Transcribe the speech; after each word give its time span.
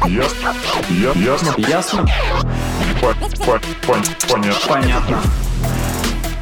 Ясно. 0.00 0.54
Я- 0.88 1.12
Ясно. 1.12 1.54
Ясно? 1.58 2.06
По- 3.00 3.14
по- 3.44 3.60
пон- 3.86 4.04
Понятно. 4.30 4.68
Понятно. 4.68 5.20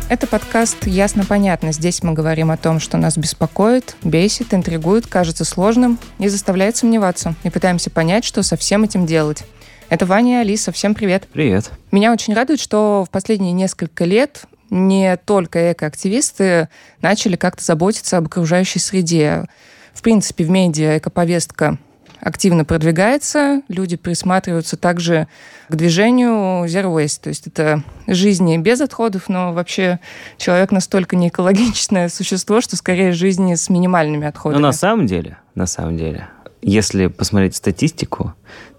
Это 0.09 0.27
подкаст 0.29 0.87
«Ясно-понятно». 0.87 1.73
Здесь 1.73 2.03
мы 2.05 2.13
говорим 2.13 2.53
о 2.53 2.57
том, 2.57 2.79
что 2.79 2.97
нас 2.97 3.17
беспокоит, 3.19 3.97
бесит, 4.05 4.55
интригует, 4.55 5.07
кажется 5.09 5.45
сложным 5.45 5.99
и 6.19 6.29
заставляет 6.29 6.77
сомневаться. 6.77 7.35
И 7.43 7.51
пытаемся 7.51 7.91
понять, 7.91 8.25
что 8.25 8.43
со 8.45 8.57
всем 8.57 8.85
этим 8.85 9.05
делать. 9.05 9.43
Это 9.89 10.07
Ваня 10.07 10.39
и 10.39 10.41
Алиса. 10.43 10.71
Всем 10.71 10.95
привет. 10.95 11.27
Привет. 11.33 11.71
Меня 11.91 12.13
очень 12.13 12.35
радует, 12.35 12.61
что 12.61 13.05
в 13.07 13.11
последние 13.11 13.53
несколько 13.53 14.05
лет 14.05 14.43
не 14.71 15.17
только 15.17 15.73
экоактивисты 15.73 16.69
начали 17.03 17.35
как-то 17.35 17.65
заботиться 17.65 18.17
об 18.19 18.27
окружающей 18.27 18.79
среде. 18.79 19.47
В 19.93 20.03
принципе, 20.03 20.45
в 20.45 20.51
медиа 20.51 20.99
экоповестка 20.99 21.79
активно 22.21 22.65
продвигается, 22.65 23.63
люди 23.69 23.97
присматриваются 23.97 24.77
также 24.77 25.29
к 25.69 25.75
движению 25.75 26.65
Zero 26.67 26.95
Waste. 26.95 27.21
То 27.23 27.29
есть 27.29 27.47
это 27.47 27.83
жизни 28.07 28.57
без 28.59 28.81
отходов, 28.81 29.29
но 29.29 29.53
вообще 29.53 30.01
человек 30.37 30.71
настолько 30.73 31.17
не 31.17 31.29
экологичное 31.29 32.09
существо, 32.09 32.61
что 32.61 32.77
скорее 32.77 33.13
жизни 33.13 33.55
с 33.55 33.69
минимальными 33.69 34.23
Но 34.23 34.29
отходами. 34.29 34.63
на 34.63 34.73
самом 34.73 35.07
деле, 35.07 35.39
на 35.55 35.67
самом 35.67 35.97
деле, 35.97 36.29
если 36.63 37.07
посмотреть 37.07 37.57
статистику, 37.57 38.35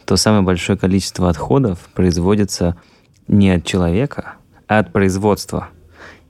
то 0.05 0.17
самое 0.17 0.43
большое 0.43 0.77
количество 0.77 1.29
отходов 1.29 1.79
производится 1.93 2.75
не 3.27 3.51
от 3.51 3.65
человека, 3.65 4.35
а 4.67 4.79
от 4.79 4.91
производства. 4.91 5.69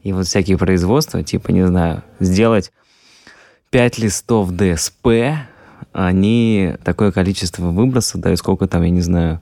И 0.03 0.13
вот 0.13 0.27
всякие 0.27 0.57
производства, 0.57 1.23
типа, 1.23 1.51
не 1.51 1.65
знаю, 1.65 2.03
сделать 2.19 2.71
5 3.69 3.99
листов 3.99 4.51
ДСП, 4.51 5.07
они 5.93 6.75
такое 6.83 7.11
количество 7.11 7.63
выбросов 7.63 8.21
дают, 8.21 8.39
сколько 8.39 8.67
там, 8.67 8.83
я 8.83 8.89
не 8.89 9.01
знаю, 9.01 9.41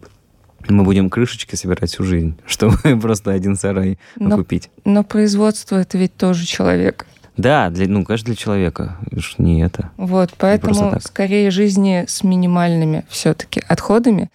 мы 0.68 0.84
будем 0.84 1.10
крышечки 1.10 1.56
собирать 1.56 1.90
всю 1.90 2.04
жизнь, 2.04 2.38
чтобы 2.46 2.78
просто 3.00 3.32
один 3.32 3.56
сарай 3.56 3.98
Но- 4.16 4.38
купить. 4.38 4.70
Но 4.86 5.04
производство 5.04 5.78
это 5.78 5.98
ведь 5.98 6.16
тоже 6.16 6.46
человек. 6.46 7.06
Да, 7.38 7.70
для, 7.70 7.88
ну, 7.88 8.04
конечно, 8.04 8.26
для 8.26 8.36
человека. 8.36 8.98
Уж 9.14 9.36
не 9.38 9.62
это. 9.62 9.92
Вот, 9.96 10.34
поэтому 10.38 11.00
скорее 11.00 11.52
жизни 11.52 12.04
с 12.06 12.22
минимальными 12.24 13.06
все-таки 13.08 13.64
отходами. 13.66 14.30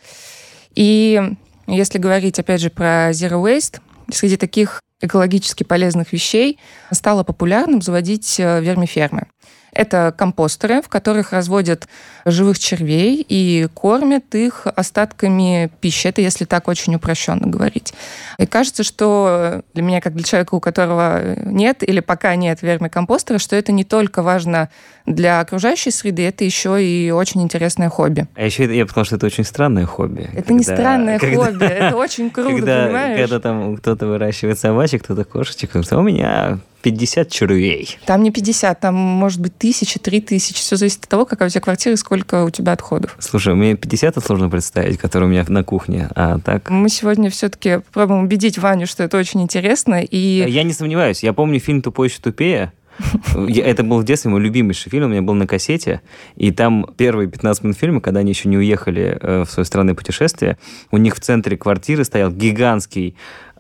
И 0.75 1.21
если 1.67 1.99
говорить, 1.99 2.39
опять 2.39 2.63
же, 2.63 2.71
про 2.71 3.11
Zero 3.11 3.43
Waste, 3.45 3.81
среди 4.11 4.39
таких 4.39 4.81
экологически 5.03 5.65
полезных 5.65 6.13
вещей 6.15 6.59
стало 6.91 7.25
популярным 7.25 7.83
заводить 7.83 8.41
э, 8.41 8.63
вермифермы. 8.63 9.27
Это 9.75 10.15
компостеры, 10.17 10.81
в 10.83 10.89
которых 10.89 11.33
разводят 11.33 11.87
живых 12.25 12.59
червей 12.59 13.25
и 13.29 13.69
кормят 13.75 14.35
их 14.35 14.67
остатками 14.75 15.71
пищи. 15.81 16.07
Это 16.07 16.21
если 16.21 16.45
так 16.45 16.69
очень 16.69 16.95
упрощенно 16.95 17.47
говорить. 17.47 17.93
И 18.39 18.47
кажется, 18.47 18.85
что 18.85 19.63
для 19.75 19.83
меня, 19.83 20.01
как 20.01 20.15
для 20.15 20.23
человека, 20.25 20.55
у 20.55 20.61
которого 20.61 21.35
нет 21.45 21.83
или 21.83 22.01
пока 22.01 22.35
нет 22.37 22.63
вермикомпостера, 22.63 23.39
что 23.39 23.57
это 23.57 23.73
не 23.73 23.85
только 23.85 24.23
важно 24.23 24.69
для 25.07 25.41
окружающей 25.41 25.91
среды, 25.91 26.23
это 26.27 26.45
еще 26.45 26.83
и 26.83 27.11
очень 27.11 27.43
интересное 27.43 27.89
хобби. 27.91 28.27
А 28.37 28.45
еще 28.45 28.65
я 28.75 28.87
сказал, 28.87 29.05
что 29.05 29.17
это 29.17 29.27
очень 29.27 29.45
странное 29.45 29.85
хобби. 29.87 30.31
Это 30.35 30.53
не 30.53 30.63
Когда- 30.65 30.77
странное 30.77 31.19
когда- 31.19 31.45
хобби, 31.45 31.65
это 31.65 31.97
очень 31.97 32.31
круто, 32.31 32.51
когда, 32.57 32.85
понимаешь? 32.87 33.19
когда 33.21 33.41
там 33.41 33.77
кто-то 33.77 34.07
выращивает 34.07 34.59
собачек, 34.59 35.03
кто-то 35.05 35.25
кошечек, 35.25 35.71
кто-то 35.71 35.97
«А 35.97 35.99
у 35.99 36.03
меня 36.03 36.59
50 36.85 37.31
червей. 37.31 37.97
Там 38.05 38.23
не 38.23 38.31
50, 38.31 38.79
там 38.79 38.95
может 38.95 39.41
быть 39.41 39.57
тысяча, 39.57 39.99
три 39.99 40.21
тысячи. 40.21 40.59
Все 40.59 40.77
зависит 40.77 41.05
от 41.05 41.09
того, 41.09 41.25
какая 41.25 41.49
у 41.49 41.51
тебя 41.51 41.63
квартира 41.63 41.95
и 41.95 41.97
сколько 41.97 42.45
у 42.45 42.51
тебя 42.51 42.73
отходов. 42.73 43.17
Слушай, 43.19 43.55
мне 43.55 43.75
50 43.75 44.11
это 44.11 44.21
сложно 44.21 44.51
представить, 44.51 44.99
который 44.99 45.25
у 45.25 45.29
меня 45.29 45.47
на 45.49 45.65
кухне, 45.65 46.11
а 46.15 46.39
так... 46.39 46.69
Мы 46.69 46.91
сегодня 46.91 47.31
все-таки 47.31 47.79
попробуем 47.79 48.25
убедить 48.25 48.59
Ваню, 48.59 48.87
что 48.87 49.03
это 49.03 49.17
очень 49.17 49.41
интересно. 49.43 50.03
И 50.03 50.45
Я 50.47 50.63
не 50.63 50.75
сомневаюсь, 50.75 51.23
я 51.23 51.33
помню 51.33 51.59
фильм 51.59 51.81
«Тупой 51.81 52.09
еще 52.09 52.21
тупее», 52.21 52.73
Это 53.35 53.83
был 53.83 53.99
в 53.99 54.05
детстве 54.05 54.31
мой 54.31 54.41
любимейший 54.41 54.91
фильм, 54.91 55.07
у 55.07 55.09
меня 55.09 55.23
был 55.23 55.35
на 55.35 55.47
кассете, 55.47 56.01
и 56.37 56.51
там 56.53 56.87
первые 56.97 57.29
15 57.29 57.65
минут 57.65 57.79
фильма, 57.79 58.01
когда 58.01 58.21
они 58.21 58.31
еще 58.31 58.49
не 58.49 58.57
уехали 58.57 59.19
э, 59.21 59.45
в 59.45 59.51
свое 59.51 59.65
странное 59.65 59.95
путешествие, 59.95 60.59
у 60.91 60.99
них 60.99 61.17
в 61.17 61.21
центре 61.21 61.57
квартиры 61.57 62.05
стоял 62.05 62.31
гигантский 62.31 63.17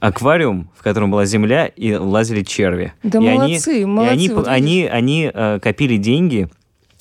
аквариум, 0.06 0.70
в 0.76 0.82
котором 0.82 1.10
была 1.10 1.25
земля, 1.25 1.66
и 1.66 1.94
лазили 1.94 2.42
черви. 2.42 2.92
Да 3.03 3.19
и 3.19 3.22
молодцы, 3.22 3.69
они, 3.69 3.84
молодцы, 3.87 4.12
И 4.12 4.12
они, 4.12 4.28
вот 4.28 4.48
они, 4.48 4.84
они 4.84 5.31
э, 5.32 5.59
копили 5.62 5.97
деньги 5.97 6.48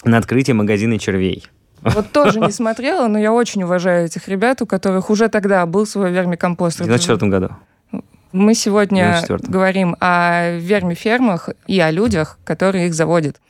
на 0.06 0.18
открытие 0.18 0.53
магазина 0.53 0.97
червей. 0.97 1.46
вот 1.81 2.12
тоже 2.12 2.40
не 2.40 2.52
смотрела, 2.52 3.08
но 3.08 3.19
я 3.19 3.34
очень 3.34 3.63
уважаю 3.63 4.06
этих 4.06 4.30
ребят, 4.30 4.62
у 4.62 4.66
которых 4.66 5.09
уже 5.09 5.28
тогда 5.28 5.66
был 5.66 5.86
свой 5.86 6.12
В 6.12 6.13
вермикомпостер. 6.13 6.86
94 6.86 7.30
году. 7.30 7.50
Мы 8.31 8.56
сегодня 8.56 9.22
94-м. 9.28 9.52
говорим 9.52 9.96
о 10.00 10.58
вермифермах 10.58 11.50
и 11.68 11.80
о 11.81 11.92
людях, 11.92 12.40
которые 12.46 12.88
их 12.88 12.94
заводят. 12.94 13.42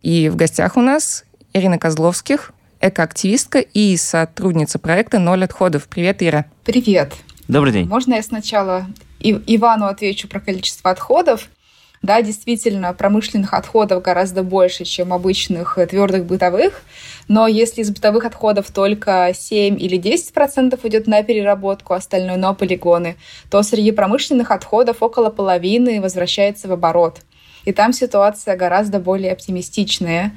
И 0.00 0.30
в 0.30 0.36
гостях 0.36 0.78
у 0.78 0.80
нас 0.80 1.24
Ирина 1.52 1.78
Козловских, 1.78 2.52
экоактивистка 2.80 3.60
и 3.60 3.96
сотрудница 3.98 4.78
проекта 4.78 5.18
«Ноль 5.18 5.44
отходов». 5.44 5.88
Привет, 5.88 6.22
Ира. 6.22 6.46
Привет. 6.64 7.12
Добрый 7.46 7.74
день. 7.74 7.86
Можно 7.86 8.14
я 8.14 8.22
сначала 8.22 8.86
Ивану 9.20 9.86
отвечу 9.86 10.28
про 10.28 10.40
количество 10.40 10.90
отходов? 10.90 11.48
Да, 12.00 12.22
действительно, 12.22 12.92
промышленных 12.92 13.52
отходов 13.54 14.02
гораздо 14.02 14.42
больше, 14.42 14.84
чем 14.84 15.12
обычных 15.12 15.78
э, 15.78 15.86
твердых 15.86 16.26
бытовых. 16.26 16.82
Но 17.28 17.46
если 17.46 17.80
из 17.80 17.90
бытовых 17.90 18.26
отходов 18.26 18.70
только 18.70 19.32
7 19.34 19.80
или 19.80 19.98
10% 19.98 20.78
идет 20.86 21.06
на 21.06 21.22
переработку, 21.22 21.94
остальное 21.94 22.36
на 22.36 22.52
полигоны, 22.52 23.16
то 23.50 23.62
среди 23.62 23.90
промышленных 23.90 24.50
отходов 24.50 25.02
около 25.02 25.30
половины 25.30 26.00
возвращается 26.00 26.68
в 26.68 26.72
оборот. 26.72 27.20
И 27.64 27.72
там 27.72 27.92
ситуация 27.94 28.56
гораздо 28.56 29.00
более 29.00 29.32
оптимистичная, 29.32 30.32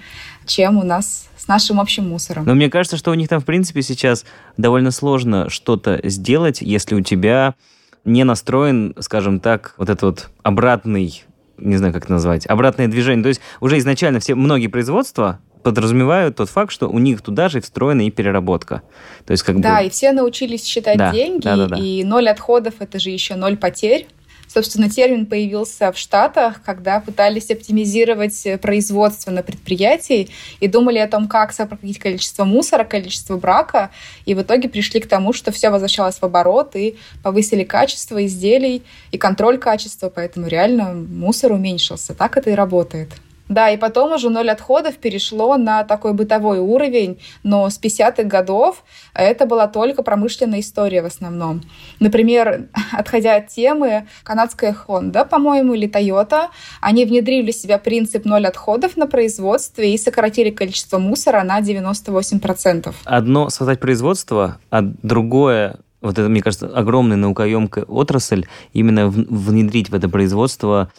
чем 0.45 0.77
у 0.77 0.83
нас 0.83 1.26
с 1.47 1.49
нашим 1.49 1.79
общим 1.79 2.09
мусором. 2.09 2.43
Но 2.45 2.55
мне 2.55 2.69
кажется, 2.69 2.97
что 2.97 3.11
у 3.11 3.13
них 3.13 3.29
там, 3.29 3.39
в 3.39 3.45
принципе, 3.45 3.81
сейчас 3.81 4.25
довольно 4.57 4.91
сложно 4.91 5.49
что-то 5.49 5.97
сделать, 6.03 6.61
если 6.61 6.93
у 6.93 6.99
тебя 7.01 7.55
не 8.03 8.25
настроен, 8.25 8.93
скажем 8.99 9.39
так, 9.39 9.73
вот 9.77 9.89
этот 9.89 10.01
вот 10.03 10.29
обратный, 10.43 11.23
не 11.57 11.77
знаю, 11.77 11.93
как 11.93 12.03
это 12.03 12.11
назвать, 12.11 12.45
обратное 12.47 12.89
движение. 12.89 13.23
То 13.23 13.29
есть 13.29 13.39
уже 13.61 13.77
изначально 13.77 14.19
все, 14.19 14.35
многие 14.35 14.67
производства 14.67 15.39
подразумевают 15.63 16.35
тот 16.35 16.49
факт, 16.49 16.73
что 16.73 16.89
у 16.89 16.99
них 16.99 17.21
туда 17.21 17.47
же 17.47 17.61
встроена 17.61 18.05
и 18.05 18.11
переработка. 18.11 18.81
То 19.25 19.31
есть 19.31 19.43
как 19.43 19.61
Да, 19.61 19.79
бы... 19.79 19.87
и 19.87 19.89
все 19.89 20.11
научились 20.11 20.65
считать 20.65 20.97
Да, 20.97 21.13
деньги, 21.13 21.45
да, 21.45 21.55
да, 21.55 21.67
да. 21.67 21.77
и 21.77 22.03
ноль 22.03 22.27
отходов— 22.27 22.73
это 22.79 22.99
же 22.99 23.09
еще 23.09 23.35
ноль 23.35 23.55
потерь. 23.55 24.05
Собственно, 24.47 24.89
термин 24.89 25.25
появился 25.25 25.91
в 25.91 25.97
Штатах, 25.97 26.61
когда 26.63 26.99
пытались 26.99 27.51
оптимизировать 27.51 28.45
э, 28.45 28.57
производство 28.57 29.29
на 29.31 29.43
предприятии 29.43 30.29
и 30.59 30.67
думали 30.67 30.99
о 30.99 31.07
том, 31.07 31.27
как 31.27 31.51
сократить 31.51 31.99
количество 31.99 32.45
мусора, 32.45 32.83
количество 32.83 33.37
брака, 33.37 33.91
и 34.25 34.33
в 34.33 34.41
итоге 34.41 34.69
пришли 34.69 34.99
к 34.99 35.07
тому, 35.07 35.33
что 35.33 35.51
все 35.51 35.69
возвращалось 35.69 36.17
в 36.17 36.23
оборот, 36.23 36.75
и 36.75 36.95
повысили 37.23 37.63
качество 37.63 38.25
изделий 38.25 38.83
и 39.11 39.17
контроль 39.17 39.57
качества, 39.57 40.09
поэтому 40.09 40.47
реально 40.47 40.93
мусор 40.93 41.51
уменьшился. 41.51 42.13
Так 42.13 42.37
это 42.37 42.49
и 42.49 42.53
работает. 42.53 43.09
Да, 43.49 43.69
и 43.69 43.77
потом 43.77 44.13
уже 44.13 44.29
ноль 44.29 44.49
отходов 44.49 44.97
перешло 44.97 45.57
на 45.57 45.83
такой 45.83 46.13
бытовой 46.13 46.59
уровень, 46.59 47.19
но 47.43 47.69
с 47.69 47.79
50-х 47.79 48.23
годов 48.23 48.83
это 49.13 49.45
была 49.45 49.67
только 49.67 50.03
промышленная 50.03 50.59
история 50.59 51.01
в 51.01 51.05
основном. 51.05 51.61
Например, 51.99 52.67
отходя 52.91 53.35
от 53.35 53.47
темы, 53.47 54.07
канадская 54.23 54.75
Honda, 54.87 55.27
по-моему, 55.27 55.73
или 55.73 55.89
Toyota, 55.89 56.47
они 56.81 57.05
внедрили 57.05 57.51
в 57.51 57.55
себя 57.55 57.77
принцип 57.77 58.25
ноль 58.25 58.47
отходов 58.47 58.97
на 58.97 59.07
производстве 59.07 59.93
и 59.93 59.97
сократили 59.97 60.49
количество 60.49 60.97
мусора 60.97 61.43
на 61.43 61.59
98%. 61.61 62.93
Одно 63.05 63.49
создать 63.49 63.79
производство, 63.79 64.57
а 64.69 64.81
другое 64.81 65.77
вот 66.01 66.17
это, 66.17 66.29
мне 66.29 66.41
кажется, 66.41 66.67
огромная 66.67 67.17
наукоемкая 67.17 67.83
отрасль, 67.85 68.45
именно 68.71 69.07
внедрить 69.09 69.89
в 69.89 69.95
это 69.95 70.07
производство, 70.07 70.91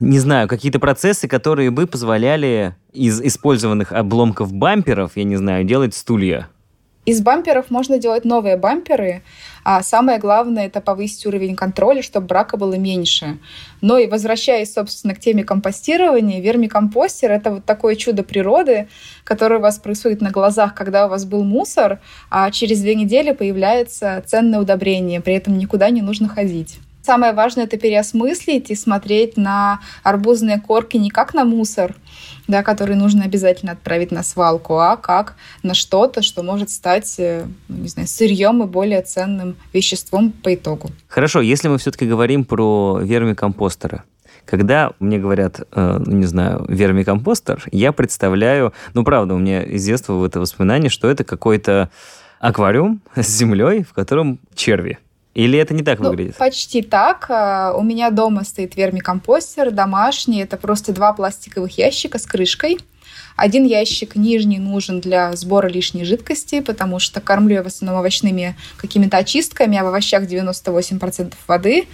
не 0.00 0.18
знаю, 0.18 0.48
какие-то 0.48 0.80
процессы, 0.80 1.28
которые 1.28 1.70
бы 1.70 1.86
позволяли 1.86 2.74
из 2.92 3.20
использованных 3.20 3.92
обломков 3.92 4.52
бамперов, 4.52 5.12
я 5.16 5.24
не 5.24 5.36
знаю, 5.36 5.64
делать 5.64 5.94
стулья. 5.94 6.48
Из 7.04 7.20
бамперов 7.20 7.68
можно 7.68 7.98
делать 7.98 8.24
новые 8.24 8.56
бамперы, 8.56 9.22
а 9.64 9.82
самое 9.82 10.20
главное 10.20 10.66
это 10.66 10.80
повысить 10.80 11.26
уровень 11.26 11.56
контроля, 11.56 12.00
чтобы 12.00 12.28
брака 12.28 12.56
было 12.56 12.74
меньше. 12.74 13.38
Но 13.80 13.98
и 13.98 14.06
возвращаясь, 14.06 14.72
собственно, 14.72 15.12
к 15.12 15.18
теме 15.18 15.42
компостирования, 15.42 16.40
вермикомпостер— 16.40 17.30
это 17.32 17.54
вот 17.54 17.64
такое 17.64 17.96
чудо 17.96 18.22
природы, 18.22 18.88
которое 19.24 19.58
у 19.58 19.62
вас 19.62 19.78
происходит 19.78 20.20
на 20.20 20.30
глазах, 20.30 20.76
когда 20.76 21.06
у 21.06 21.08
вас 21.08 21.24
был 21.24 21.42
мусор, 21.42 21.98
а 22.30 22.48
через 22.52 22.80
две 22.80 22.94
недели 22.94 23.32
появляется 23.32 24.22
ценное 24.24 24.60
удобрение, 24.60 25.20
при 25.20 25.34
этом 25.34 25.58
никуда 25.58 25.90
не 25.90 26.02
нужно 26.02 26.28
ходить. 26.28 26.78
Самое 27.02 27.32
важное 27.32 27.64
это 27.64 27.76
переосмыслить 27.76 28.70
и 28.70 28.76
смотреть 28.76 29.36
на 29.36 29.80
арбузные 30.04 30.60
корки 30.60 30.96
не 30.96 31.10
как 31.10 31.34
на 31.34 31.44
мусор, 31.44 31.96
да, 32.46 32.62
который 32.62 32.94
нужно 32.94 33.24
обязательно 33.24 33.72
отправить 33.72 34.12
на 34.12 34.22
свалку, 34.22 34.78
а 34.78 34.96
как 34.96 35.34
на 35.62 35.74
что-то, 35.74 36.22
что 36.22 36.42
может 36.44 36.70
стать, 36.70 37.16
э, 37.18 37.44
ну, 37.68 37.78
не 37.78 37.88
знаю, 37.88 38.06
сырьем 38.06 38.62
и 38.62 38.66
более 38.66 39.02
ценным 39.02 39.56
веществом 39.72 40.30
по 40.30 40.54
итогу. 40.54 40.90
Хорошо, 41.08 41.40
если 41.40 41.68
мы 41.68 41.78
все-таки 41.78 42.06
говорим 42.06 42.44
про 42.44 43.00
вермикомпостеры, 43.02 44.02
когда 44.44 44.92
мне 45.00 45.18
говорят, 45.18 45.60
э, 45.60 46.00
ну, 46.04 46.16
не 46.16 46.26
знаю, 46.26 46.64
вермикомпостер, 46.68 47.64
я 47.72 47.92
представляю, 47.92 48.72
ну, 48.94 49.02
правда, 49.04 49.34
у 49.34 49.38
меня 49.38 49.62
из 49.62 49.84
детства 49.84 50.14
в 50.14 50.24
это 50.24 50.38
воспоминание, 50.40 50.90
что 50.90 51.10
это 51.10 51.24
какой-то 51.24 51.90
аквариум 52.38 53.00
с 53.16 53.26
землей, 53.26 53.82
в 53.82 53.92
котором 53.92 54.38
черви. 54.54 54.98
Или 55.34 55.58
это 55.58 55.72
не 55.74 55.82
так 55.82 55.98
Ну, 55.98 56.10
выглядит? 56.10 56.36
почти 56.36 56.82
так. 56.82 57.26
А, 57.30 57.72
У 57.76 57.82
меня 57.82 58.10
дома 58.10 58.44
стоит 58.44 58.76
вермикомпостер 58.76 59.70
домашний. 59.70 60.40
Это 60.42 60.56
просто 60.56 60.92
два 60.92 61.12
пластиковых 61.12 61.78
ящика 61.78 62.18
с 62.18 62.26
крышкой. 62.26 62.78
Один 63.34 63.64
ящик 63.64 64.14
нижний 64.14 64.58
нужен 64.58 65.00
для 65.00 65.34
сбора 65.36 65.66
лишней 65.66 66.04
жидкости, 66.04 66.60
потому 66.60 66.98
что 66.98 67.20
кормлю 67.22 67.54
я 67.56 67.62
в 67.62 67.66
основном 67.66 68.00
овощными 68.00 68.56
какими-то 68.76 69.16
очистками, 69.16 69.78
а 69.78 69.84
в 69.84 69.86
овощах 69.86 70.24
98% 70.24 71.32
воды. 71.46 71.86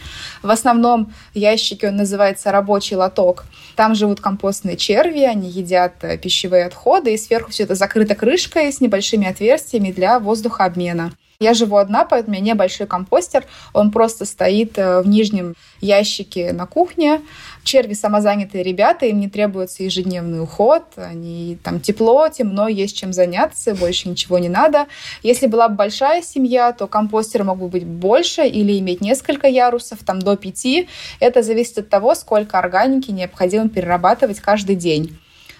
В 0.43 0.51
основном 0.51 1.13
ящике 1.35 1.89
он 1.89 1.97
называется 1.97 2.51
рабочий 2.51 2.97
лоток. 2.97 3.45
Там 3.77 3.95
живут 3.95 4.21
компостные 4.21 4.77
черви, 4.77 5.21
они 5.21 5.49
едят 5.49 5.95
э, 6.03 6.19
пищевые 6.19 6.65
отходы, 6.67 7.15
и 7.15 7.19
сверху 7.19 7.53
все 7.53 7.63
это 7.63 7.77
закрыто 7.77 8.17
крышкой 8.17 8.73
с 8.73 8.81
небольшими 8.81 9.29
отверстиями 9.29 9.93
для 9.93 10.19
воздухообмена. 10.19 11.13
Я 11.41 11.55
живу 11.55 11.77
одна, 11.77 12.05
поэтому 12.05 12.37
у 12.37 12.41
меня 12.41 12.55
небольшой 12.55 12.89
компостер. 12.89 13.47
Он 13.73 13.93
просто 13.93 14.25
стоит 14.25 14.77
э, 14.77 15.03
в 15.03 15.07
нижнем 15.07 15.55
ящике 15.81 16.53
на 16.53 16.67
кухне. 16.67 17.21
Черви 17.63 17.95
самозанятые 17.95 18.65
ребята, 18.65 19.07
им 19.07 19.21
не 19.21 19.29
требуется 19.29 19.85
ежедневный 19.85 20.43
уход. 20.43 20.83
Они 20.97 21.57
там 21.63 21.79
тепло, 21.79 22.29
темно, 22.29 22.67
есть 22.67 22.97
чем 22.97 23.13
заняться, 23.13 23.77
больше 23.77 24.09
ничего 24.09 24.41
не 24.41 24.49
надо. 24.49 24.89
Если 25.23 25.47
была 25.47 25.69
бы 25.69 25.77
большая 25.77 26.23
семья, 26.23 26.73
то 26.73 26.89
компостер 26.89 27.45
мог 27.45 27.59
бы 27.59 27.69
быть 27.69 27.87
больше 27.87 28.45
или 28.45 28.77
иметь 28.81 29.01
несколько 29.01 29.47
ярусов, 29.47 30.01
там 30.05 30.19
до 30.19 30.35
пяти. 30.35 30.89
Это 31.21 31.45
зависит 31.45 31.79
от 31.79 31.89
того, 31.89 32.17
сколько 32.17 32.59
органики 32.59 33.13
необходимо 33.13 33.69
перерабатывать 33.69 34.41
каждый 34.41 34.75
день. 34.75 35.17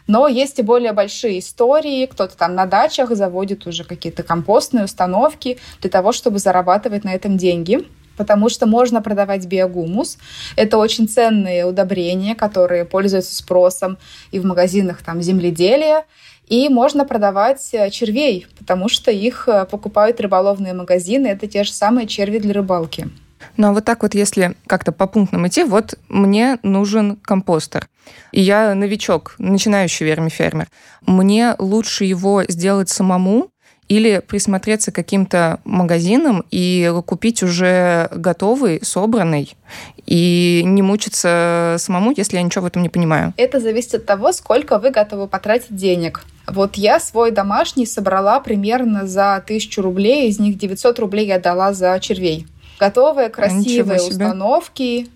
Но 0.09 0.27
есть 0.27 0.59
и 0.59 0.63
более 0.63 0.93
большие 0.93 1.39
истории. 1.39 2.07
Кто-то 2.07 2.37
там 2.37 2.55
на 2.55 2.67
дачах 2.67 3.15
заводит 3.15 3.67
уже 3.67 3.85
какие-то 3.85 4.25
компостные 4.25 4.87
установки 4.87 5.59
для 5.81 5.91
того, 5.91 6.13
чтобы 6.13 6.41
зарабатывать 6.41 7.05
на 7.05 7.15
этом 7.15 7.37
деньги 7.37 7.87
потому 8.17 8.49
что 8.49 8.67
можно 8.67 9.01
продавать 9.01 9.47
биогумус. 9.47 10.19
Это 10.57 10.77
очень 10.79 11.09
ценные 11.09 11.65
удобрения, 11.65 12.35
которые 12.35 12.85
пользуются 12.85 13.33
спросом 13.37 13.97
и 14.33 14.41
в 14.41 14.45
магазинах 14.45 15.03
там 15.05 15.23
земледелия. 15.23 16.05
И 16.49 16.69
можно 16.69 17.05
продавать 17.05 17.69
э, 17.73 17.91
червей, 17.91 18.49
потому 18.59 18.89
что 18.89 19.13
их 19.13 19.49
э, 19.49 19.67
покупают 19.67 20.21
рыболовные 20.21 20.75
магазины. 20.75 21.29
Это 21.29 21.47
те 21.47 21.63
же 21.63 21.73
самые 21.73 22.09
черви 22.09 22.39
для 22.39 22.55
рыбалки. 22.55 23.09
Ну 23.57 23.69
а 23.69 23.73
вот 23.73 23.85
так 23.85 24.03
вот, 24.03 24.15
если 24.15 24.55
как-то 24.67 24.91
по 24.91 25.07
пунктам 25.07 25.47
идти, 25.47 25.63
вот 25.63 25.95
мне 26.09 26.59
нужен 26.63 27.17
компостер. 27.17 27.89
И 28.33 28.41
я 28.41 28.75
новичок, 28.75 29.35
начинающий 29.39 30.07
вермифермер. 30.07 30.69
Мне 31.07 31.55
лучше 31.59 32.05
его 32.05 32.45
сделать 32.49 32.89
самому, 32.89 33.51
или 33.89 34.23
присмотреться 34.27 34.93
к 34.93 34.95
каким-то 34.95 35.61
магазинам 35.65 36.45
и 36.51 36.93
купить 37.07 37.43
уже 37.43 38.09
готовый, 38.13 38.81
собранный, 38.83 39.57
и 40.05 40.63
не 40.65 40.83
мучиться 40.83 41.77
самому, 41.79 42.13
если 42.15 42.37
я 42.37 42.43
ничего 42.43 42.65
в 42.65 42.67
этом 42.67 42.83
не 42.83 42.91
понимаю. 42.91 43.33
Это 43.37 43.61
зависит 43.61 43.95
от 43.95 44.07
того, 44.07 44.33
сколько 44.33 44.79
вы 44.79 44.91
готовы 44.91 45.27
потратить 45.27 45.75
денег. 45.75 46.23
Вот 46.47 46.77
я 46.77 47.01
свой 47.01 47.31
домашний 47.31 47.87
собрала 47.87 48.41
примерно 48.41 49.07
за 49.07 49.37
1000 49.37 49.83
рублей, 49.83 50.29
из 50.29 50.39
них 50.39 50.59
900 50.59 50.99
рублей 50.99 51.27
я 51.27 51.39
дала 51.39 51.73
за 51.73 51.99
червей. 52.01 52.47
Готовые, 52.79 53.29
красивые 53.29 54.01
установки, 54.01 55.09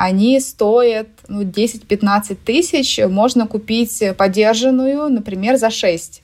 они 0.00 0.40
стоят 0.40 1.08
ну, 1.28 1.42
10-15 1.42 2.34
тысяч. 2.42 2.98
Можно 3.06 3.46
купить 3.46 4.02
подержанную, 4.16 5.10
например, 5.10 5.58
за 5.58 5.68
6. 5.68 6.22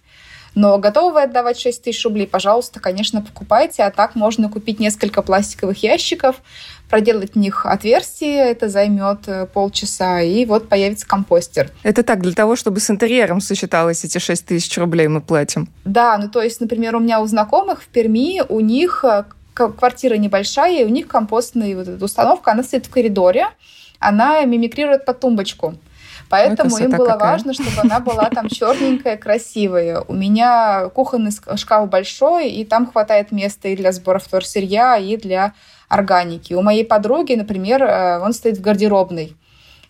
Но 0.54 0.78
готовы 0.78 1.12
вы 1.12 1.22
отдавать 1.24 1.60
6 1.60 1.84
тысяч 1.84 2.02
рублей, 2.06 2.26
пожалуйста, 2.26 2.80
конечно, 2.80 3.20
покупайте. 3.20 3.82
А 3.82 3.90
так 3.90 4.14
можно 4.14 4.48
купить 4.48 4.80
несколько 4.80 5.20
пластиковых 5.20 5.82
ящиков, 5.82 6.36
проделать 6.88 7.34
в 7.34 7.36
них 7.36 7.66
отверстие, 7.66 8.50
это 8.50 8.70
займет 8.70 9.28
э, 9.28 9.44
полчаса, 9.44 10.22
и 10.22 10.46
вот 10.46 10.70
появится 10.70 11.06
компостер. 11.06 11.70
Это 11.82 12.02
так, 12.02 12.22
для 12.22 12.32
того, 12.32 12.56
чтобы 12.56 12.80
с 12.80 12.88
интерьером 12.88 13.42
сочеталось 13.42 14.04
эти 14.04 14.16
6 14.16 14.46
тысяч 14.46 14.78
рублей 14.78 15.08
мы 15.08 15.20
платим. 15.20 15.68
Да, 15.84 16.16
ну 16.16 16.30
то 16.30 16.40
есть, 16.40 16.62
например, 16.62 16.96
у 16.96 17.00
меня 17.00 17.20
у 17.20 17.26
знакомых 17.26 17.82
в 17.82 17.88
Перми, 17.88 18.42
у 18.48 18.60
них 18.60 19.04
э, 19.04 19.24
квартира 19.56 20.14
небольшая, 20.14 20.82
и 20.82 20.84
у 20.84 20.88
них 20.88 21.08
компостная 21.08 21.74
вот 21.74 21.88
эта 21.88 22.04
установка, 22.04 22.52
она 22.52 22.62
стоит 22.62 22.86
в 22.86 22.90
коридоре, 22.90 23.48
она 23.98 24.44
мимикрирует 24.44 25.04
под 25.04 25.20
тумбочку. 25.20 25.74
Поэтому 26.28 26.70
красота 26.70 26.84
им 26.84 26.90
было 26.90 27.06
какая. 27.06 27.30
важно, 27.30 27.54
чтобы 27.54 27.80
она 27.82 28.00
была 28.00 28.28
там 28.30 28.48
черненькая, 28.48 29.16
красивая. 29.16 30.00
У 30.00 30.12
меня 30.12 30.88
кухонный 30.88 31.30
шкаф 31.30 31.88
большой, 31.88 32.50
и 32.50 32.64
там 32.64 32.90
хватает 32.90 33.32
места 33.32 33.68
и 33.68 33.76
для 33.76 33.92
сбора 33.92 34.18
вторсырья, 34.18 34.96
и 34.96 35.16
для 35.16 35.54
органики. 35.88 36.52
У 36.54 36.62
моей 36.62 36.84
подруги, 36.84 37.34
например, 37.34 37.82
э, 37.82 38.18
он 38.18 38.32
стоит 38.32 38.58
в 38.58 38.60
гардеробной. 38.60 39.36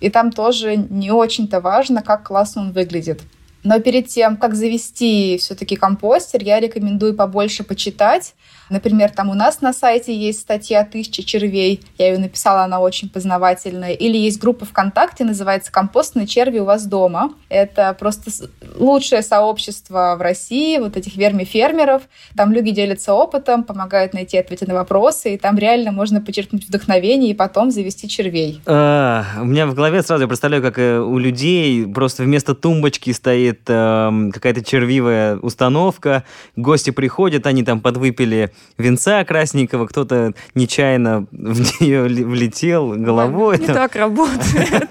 И 0.00 0.10
там 0.10 0.30
тоже 0.30 0.76
не 0.76 1.10
очень-то 1.10 1.60
важно, 1.60 2.02
как 2.02 2.24
классно 2.24 2.62
он 2.62 2.72
выглядит. 2.72 3.22
Но 3.66 3.80
перед 3.80 4.06
тем, 4.06 4.36
как 4.36 4.54
завести 4.54 5.38
все-таки 5.38 5.74
компостер, 5.74 6.40
я 6.40 6.60
рекомендую 6.60 7.14
побольше 7.14 7.64
почитать. 7.64 8.34
Например, 8.70 9.10
там 9.10 9.28
у 9.28 9.34
нас 9.34 9.60
на 9.60 9.72
сайте 9.72 10.16
есть 10.16 10.40
статья 10.40 10.84
«Тысяча 10.84 11.24
червей». 11.24 11.80
Я 11.98 12.12
ее 12.12 12.18
написала, 12.18 12.62
она 12.62 12.78
очень 12.78 13.08
познавательная. 13.08 13.92
Или 13.92 14.16
есть 14.18 14.40
группа 14.40 14.64
ВКонтакте, 14.64 15.24
называется 15.24 15.72
«Компостные 15.72 16.28
черви 16.28 16.60
у 16.60 16.64
вас 16.64 16.86
дома». 16.86 17.34
Это 17.48 17.96
просто 17.98 18.30
лучшее 18.76 19.22
сообщество 19.22 20.14
в 20.16 20.22
России, 20.22 20.78
вот 20.78 20.96
этих 20.96 21.16
вермифермеров. 21.16 22.02
Там 22.36 22.52
люди 22.52 22.70
делятся 22.70 23.14
опытом, 23.14 23.64
помогают 23.64 24.14
найти 24.14 24.38
ответы 24.38 24.66
на 24.66 24.74
вопросы, 24.74 25.34
и 25.34 25.38
там 25.38 25.58
реально 25.58 25.90
можно 25.90 26.20
почерпнуть 26.20 26.66
вдохновение 26.68 27.30
и 27.30 27.34
потом 27.34 27.72
завести 27.72 28.08
червей. 28.08 28.60
А, 28.66 29.24
у 29.40 29.44
меня 29.44 29.66
в 29.66 29.74
голове 29.74 30.02
сразу 30.02 30.22
я 30.22 30.28
представляю, 30.28 30.62
как 30.62 30.78
э, 30.78 30.98
у 30.98 31.18
людей 31.18 31.84
просто 31.86 32.22
вместо 32.22 32.54
тумбочки 32.54 33.10
стоит 33.10 33.55
эм, 33.66 34.32
какая-то 34.32 34.64
червивая 34.64 35.36
установка. 35.36 36.24
Гости 36.56 36.90
приходят, 36.90 37.46
они 37.46 37.62
там 37.62 37.80
подвыпили 37.80 38.52
венца 38.78 39.24
красненького, 39.24 39.86
кто-то 39.86 40.34
нечаянно 40.54 41.26
в 41.30 41.80
нее 41.80 42.02
влетел 42.02 42.92
головой. 42.92 43.58
Не 43.58 43.66
там. 43.66 43.74
так 43.74 43.96
работает. 43.96 44.90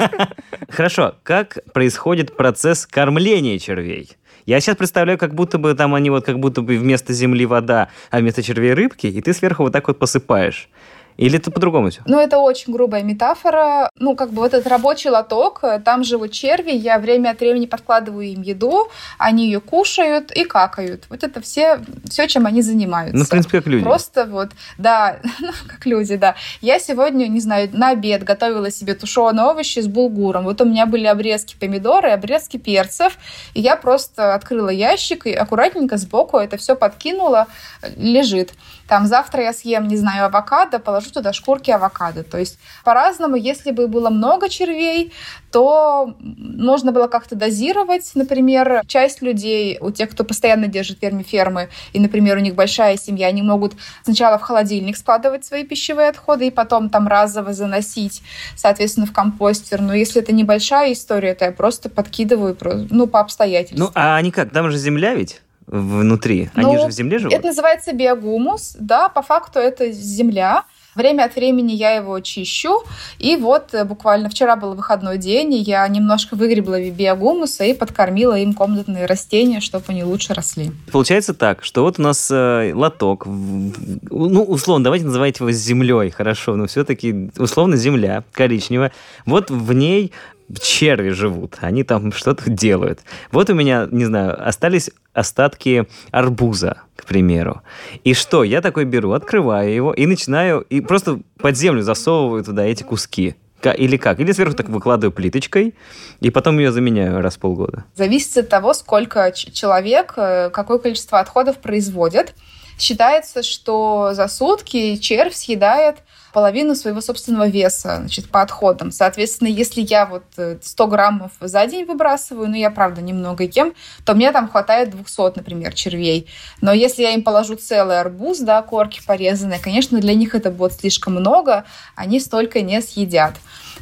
Хорошо, 0.70 1.16
как 1.24 1.60
происходит 1.74 2.36
процесс 2.36 2.86
кормления 2.86 3.60
червей? 3.60 4.18
Я 4.46 4.60
сейчас 4.60 4.75
представляю, 4.75 5.18
как 5.18 5.34
будто 5.34 5.58
бы 5.58 5.74
там 5.74 5.96
они 5.96 6.12
вот 6.12 6.25
как 6.25 6.39
будто 6.39 6.62
бы 6.62 6.78
вместо 6.78 7.13
земли 7.13 7.46
вода, 7.46 7.89
а 8.12 8.20
вместо 8.20 8.44
червей 8.44 8.74
рыбки, 8.74 9.08
и 9.08 9.22
ты 9.22 9.34
сверху 9.34 9.63
вот 9.63 9.74
так 9.74 9.88
вот 9.88 9.98
посыпаешь. 9.98 10.70
Или 11.17 11.38
это 11.38 11.51
по-другому 11.51 11.89
все? 11.89 12.01
Ну, 12.05 12.19
это 12.19 12.39
очень 12.39 12.74
грубая 12.74 13.03
метафора. 13.03 13.89
Ну, 14.00 14.15
как 14.15 14.31
бы 14.31 14.41
вот 14.41 14.53
этот 14.53 14.67
рабочий 14.67 15.10
лоток, 15.10 15.60
э, 15.63 15.79
там 15.79 16.03
живут 16.03 16.31
черви, 16.31 16.72
я 16.72 17.00
время 17.00 17.29
от 17.29 17.39
времени 17.39 17.65
подкладываю 17.65 18.27
им 18.27 18.41
еду, 18.41 18.89
они 19.17 19.45
ее 19.45 19.62
кушают 19.62 20.31
и 20.31 20.43
какают. 20.43 21.05
Вот 21.10 21.24
это 21.24 21.41
все, 21.41 21.79
все 22.10 22.27
чем 22.27 22.45
они 22.45 22.62
занимаются. 22.62 23.17
Ну, 23.17 23.24
в 23.24 23.29
принципе, 23.29 23.60
как 23.60 23.67
люди. 23.67 23.84
Просто 23.84 24.25
вот, 24.25 24.50
да, 24.77 25.17
ну, 25.39 25.51
как 25.67 25.86
люди, 25.86 26.15
да. 26.15 26.36
Я 26.62 26.79
сегодня, 26.79 27.27
не 27.27 27.39
знаю, 27.39 27.69
на 27.72 27.89
обед 27.89 28.24
готовила 28.24 28.69
себе 28.72 28.93
тушеные 28.93 29.45
овощи 29.45 29.79
с 29.79 29.88
булгуром. 29.88 30.43
Вот 30.43 30.62
у 30.62 30.65
меня 30.65 30.86
были 30.86 31.05
обрезки 31.05 31.55
помидоры, 31.60 32.10
обрезки 32.10 32.57
перцев, 32.57 33.17
и 33.53 33.62
я 33.62 33.75
просто 33.75 34.36
открыла 34.36 34.69
ящик 34.69 35.25
и 35.27 35.34
аккуратненько 35.34 35.98
сбоку 35.98 36.38
это 36.38 36.57
все 36.57 36.75
подкинула, 36.75 37.48
э, 37.81 37.89
лежит. 37.98 38.53
Там 38.88 39.08
завтра 39.08 39.44
я 39.44 39.54
съем, 39.54 39.88
не 39.88 39.98
знаю, 39.98 40.25
авокадо, 40.25 40.80
положу 40.80 41.12
туда 41.12 41.34
шкурки 41.34 41.72
авокадо. 41.72 42.24
То 42.24 42.38
есть 42.38 42.60
по-разному, 42.84 43.36
если 43.36 43.72
бы 43.72 43.88
было 43.88 44.10
много 44.10 44.50
червей, 44.50 45.12
то 45.51 46.15
можно 46.20 46.92
было 46.92 47.08
как-то 47.08 47.36
дозировать. 47.36 48.12
Например, 48.13 48.82
часть 48.88 49.22
людей, 49.22 49.77
у 49.80 49.92
тех, 49.92 50.10
кто 50.12 50.24
постоянно 50.24 50.68
держит 50.68 51.01
вермифермы, 51.01 51.70
и, 51.94 52.00
например, 52.00 52.38
у 52.38 52.42
них 52.42 52.56
большая 52.56 52.98
семья, 52.98 53.27
они 53.27 53.42
могут 53.42 53.74
сначала 54.04 54.38
в 54.38 54.42
холодильник 54.42 54.98
складывать 54.98 55.46
свои 55.46 55.63
пищевые 55.63 56.10
отходы 56.10 56.48
и 56.48 56.51
потом 56.51 56.89
там 56.89 57.08
разово 57.08 57.54
заносить, 57.54 58.22
соответственно, 58.56 59.06
в 59.08 59.13
компостер. 59.13 59.82
Но 59.82 59.94
если 59.94 60.22
это 60.22 60.34
небольшая 60.34 60.94
история, 60.94 61.34
то 61.34 61.46
я 61.46 61.51
просто 61.51 61.89
подкидываю, 61.89 62.58
ну, 62.89 63.08
по 63.08 63.20
обстоятельствам. 63.20 63.88
Ну, 63.88 63.92
а 63.96 64.18
они 64.18 64.32
как? 64.32 64.51
Там 64.51 64.70
же 64.70 64.77
земля 64.77 65.15
ведь 65.15 65.42
внутри. 65.67 66.50
Они 66.53 66.75
Ну, 66.75 66.81
же 66.81 66.88
в 66.88 66.91
земле 66.91 67.19
живут? 67.19 67.34
Это 67.34 67.48
называется 67.48 67.93
биогумус, 67.93 68.75
да, 68.79 69.10
по 69.10 69.22
факту 69.22 69.60
это 69.60 69.91
земля. 69.91 70.63
Время 70.95 71.25
от 71.25 71.36
времени 71.36 71.74
я 71.74 71.91
его 71.91 72.17
чищу, 72.22 72.84
и 73.19 73.36
вот 73.36 73.74
э, 73.74 73.84
буквально 73.84 74.29
вчера 74.29 74.55
был 74.55 74.75
выходной 74.75 75.17
день, 75.17 75.53
и 75.53 75.57
я 75.57 75.86
немножко 75.89 76.36
выгребла 76.36 76.79
биогумуса 76.89 77.65
и 77.65 77.74
подкормила 77.74 78.38
им 78.38 78.53
комнатные 78.53 79.05
растения, 79.05 79.60
чтобы 79.60 79.84
они 79.89 80.05
лучше 80.05 80.34
росли. 80.34 80.72
Получается 80.93 81.34
так, 81.34 81.65
что 81.65 81.84
вот 81.84 82.00
у 82.00 82.01
нас 82.01 82.31
э, 82.31 82.72
лоток, 82.74 83.25
ну, 83.25 84.43
условно, 84.43 84.86
давайте 84.86 85.05
называть 85.05 85.38
его 85.41 85.51
землей, 85.51 86.12
хорошо, 86.12 86.55
но 86.55 86.65
все-таки 86.65 87.29
условно 87.38 87.75
земля 87.75 88.24
коричневая. 88.31 88.93
Вот 89.25 89.51
в 89.51 89.74
ней 89.74 90.13
черви 90.60 91.10
живут, 91.10 91.58
они 91.62 91.84
там 91.84 92.12
что-то 92.14 92.50
делают. 92.50 93.00
Вот 93.32 93.50
у 93.50 93.54
меня, 93.54 93.88
не 93.92 94.06
знаю, 94.06 94.48
остались 94.48 94.92
остатки 95.14 95.88
арбуза, 96.12 96.82
к 96.96 97.06
примеру. 97.06 97.62
И 98.04 98.14
что? 98.14 98.44
Я 98.44 98.62
такой 98.62 98.86
беру, 98.86 99.12
открываю 99.12 99.74
его 99.74 99.94
и 99.94 100.06
начинаю, 100.06 100.62
и 100.62 100.82
просто 100.82 101.20
под 101.38 101.58
землю 101.58 101.82
засовываю 101.82 102.44
туда 102.44 102.66
эти 102.66 102.84
куски. 102.84 103.36
Или 103.64 103.98
как? 103.98 104.20
Или 104.20 104.32
сверху 104.32 104.56
так 104.56 104.70
выкладываю 104.70 105.12
плиточкой, 105.12 105.74
и 106.20 106.30
потом 106.30 106.60
ее 106.60 106.72
заменяю 106.72 107.22
раз 107.22 107.36
в 107.36 107.40
полгода. 107.40 107.86
Зависит 107.96 108.38
от 108.38 108.50
того, 108.50 108.74
сколько 108.74 109.32
человек, 109.32 110.14
э, 110.18 110.52
какое 110.52 110.78
количество 110.78 111.20
отходов 111.20 111.58
производит. 111.58 112.36
Считается, 112.78 113.42
что 113.42 114.12
за 114.14 114.28
сутки 114.28 114.98
червь 114.98 115.34
съедает 115.34 115.98
половину 116.36 116.75
своего 116.75 117.00
собственного 117.00 117.48
веса 117.48 117.96
значит, 118.00 118.30
по 118.30 118.42
отходам. 118.42 118.92
Соответственно, 118.92 119.48
если 119.48 119.80
я 119.80 120.06
вот 120.06 120.25
100 120.62 120.84
э, 120.84 120.88
граммов 120.88 121.32
за 121.39 121.65
день 121.65 121.86
выбрасываю, 121.86 122.50
ну, 122.50 122.56
я, 122.56 122.70
правда, 122.72 123.01
немного 123.01 123.46
ем, 123.46 123.74
то 124.04 124.13
мне 124.15 124.34
там 124.34 124.50
хватает 124.50 124.89
200, 124.89 125.38
например, 125.38 125.74
червей. 125.74 126.27
Но 126.60 126.74
если 126.74 127.04
я 127.04 127.12
им 127.12 127.24
положу 127.24 127.56
целый 127.56 128.01
арбуз, 128.01 128.39
да, 128.39 128.62
корки 128.63 129.01
порезанные, 129.08 129.60
конечно, 129.60 130.01
для 130.01 130.13
них 130.13 130.36
это 130.36 130.51
будет 130.51 130.74
слишком 130.74 131.15
много, 131.15 131.63
они 131.96 132.20
столько 132.20 132.62
не 132.62 132.82
съедят. 132.82 133.36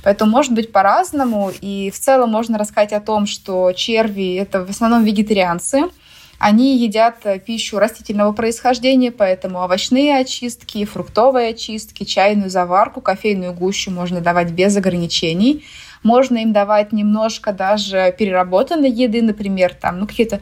Поэтому 0.04 0.30
может 0.30 0.54
быть 0.54 0.72
по-разному. 0.72 1.52
И 1.60 1.90
в 1.90 2.00
целом 2.00 2.30
можно 2.30 2.60
рассказать 2.60 2.94
о 2.94 3.02
том, 3.02 3.26
что 3.26 3.72
черви— 3.72 4.36
это 4.40 4.64
в 4.64 4.70
основном 4.70 5.04
вегетарианцы— 5.04 5.86
они 6.44 6.78
едят 6.78 7.20
э, 7.24 7.40
пищу 7.40 7.80
растительного 7.80 8.34
происхождения, 8.34 9.12
поэтому 9.12 9.60
овощные 9.60 10.18
очистки, 10.18 10.84
фруктовые 10.84 11.52
очистки, 11.52 12.04
чайную 12.04 12.50
заварку, 12.50 13.00
кофейную 13.00 13.54
гущу 13.54 13.92
можно 13.92 14.20
давать 14.20 14.52
без 14.52 14.76
ограничений. 14.76 15.64
Можно 16.04 16.40
им 16.40 16.52
давать 16.52 16.92
немножко 16.92 17.54
даже 17.54 18.14
переработанной 18.20 18.92
еды, 18.92 19.22
например, 19.22 19.74
там, 19.74 20.00
ну, 20.00 20.06
какие-то 20.06 20.42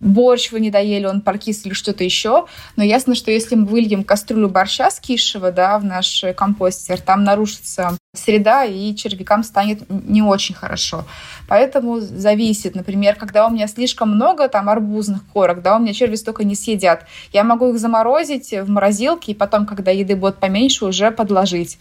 борщ 0.00 0.52
вы 0.52 0.60
не 0.60 0.70
доели, 0.70 1.04
он 1.04 1.20
паркис 1.20 1.66
или 1.66 1.74
что-то 1.74 2.02
еще. 2.02 2.46
Но 2.76 2.82
ясно, 2.82 3.14
что 3.14 3.30
если 3.30 3.56
мы 3.56 3.66
выльем 3.66 4.04
кастрюлю 4.04 4.48
борща 4.48 4.90
с 4.90 4.98
кишева 5.00 5.52
да, 5.52 5.78
в 5.78 5.84
наш 5.84 6.24
компостер, 6.34 6.98
там 6.98 7.24
нарушится 7.24 7.98
среда, 8.18 8.64
и 8.64 8.94
червякам 8.94 9.42
станет 9.42 9.88
не 9.88 10.22
очень 10.22 10.54
хорошо. 10.54 11.04
Поэтому 11.48 12.00
зависит. 12.00 12.74
Например, 12.74 13.14
когда 13.14 13.46
у 13.46 13.50
меня 13.50 13.66
слишком 13.68 14.14
много 14.14 14.48
там 14.48 14.68
арбузных 14.68 15.22
корок, 15.32 15.62
да, 15.62 15.76
у 15.76 15.78
меня 15.78 15.92
черви 15.92 16.16
столько 16.16 16.44
не 16.44 16.54
съедят. 16.54 17.06
Я 17.32 17.44
могу 17.44 17.68
их 17.70 17.78
заморозить 17.78 18.52
в 18.52 18.68
морозилке, 18.68 19.32
и 19.32 19.34
потом, 19.34 19.66
когда 19.66 19.90
еды 19.90 20.16
будет 20.16 20.36
поменьше, 20.36 20.84
уже 20.84 21.10
подложить. 21.10 21.78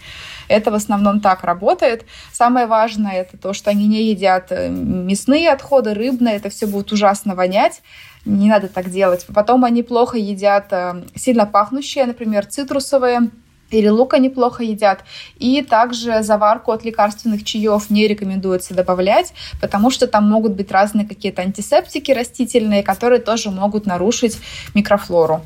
Это 0.48 0.72
в 0.72 0.75
основном 0.75 1.20
так 1.20 1.44
работает. 1.44 2.06
Самое 2.32 2.68
важное 2.68 3.22
это 3.22 3.38
то, 3.38 3.54
что 3.54 3.72
они 3.72 3.88
не 3.88 4.04
едят 4.04 4.48
э, 4.51 4.70
мясные 4.70 5.51
отходы, 5.51 5.94
рыбные. 5.94 6.36
Это 6.36 6.50
все 6.50 6.68
будет 6.68 6.92
ужасно 6.92 7.36
вонять 7.36 7.82
не 8.25 8.50
надо 8.50 8.68
так 8.68 8.89
делать. 8.89 9.25
Потом 9.34 9.63
они 9.63 9.84
плохо 9.84 10.18
едят 10.18 10.68
э, 10.72 11.04
сильно 11.15 11.46
пахнущие, 11.46 12.06
например, 12.06 12.46
цитрусовые 12.46 13.30
или 13.75 13.88
лука 13.88 14.17
неплохо 14.20 14.63
едят. 14.63 15.03
И 15.38 15.62
также 15.62 16.24
заварку 16.24 16.72
от 16.72 16.84
лекарственных 16.84 17.44
чаев 17.44 17.89
не 17.89 18.08
рекомендуется 18.08 18.74
добавлять, 18.74 19.34
потому 19.62 19.91
что 19.91 20.08
там 20.08 20.29
могут 20.29 20.53
быть 20.53 20.72
разные 20.72 21.08
какие-то 21.08 21.41
антисептики 21.41 22.12
растительные, 22.12 22.84
которые 22.84 23.20
тоже 23.20 23.51
могут 23.51 23.86
нарушить 23.86 24.38
микрофлору. 24.74 25.41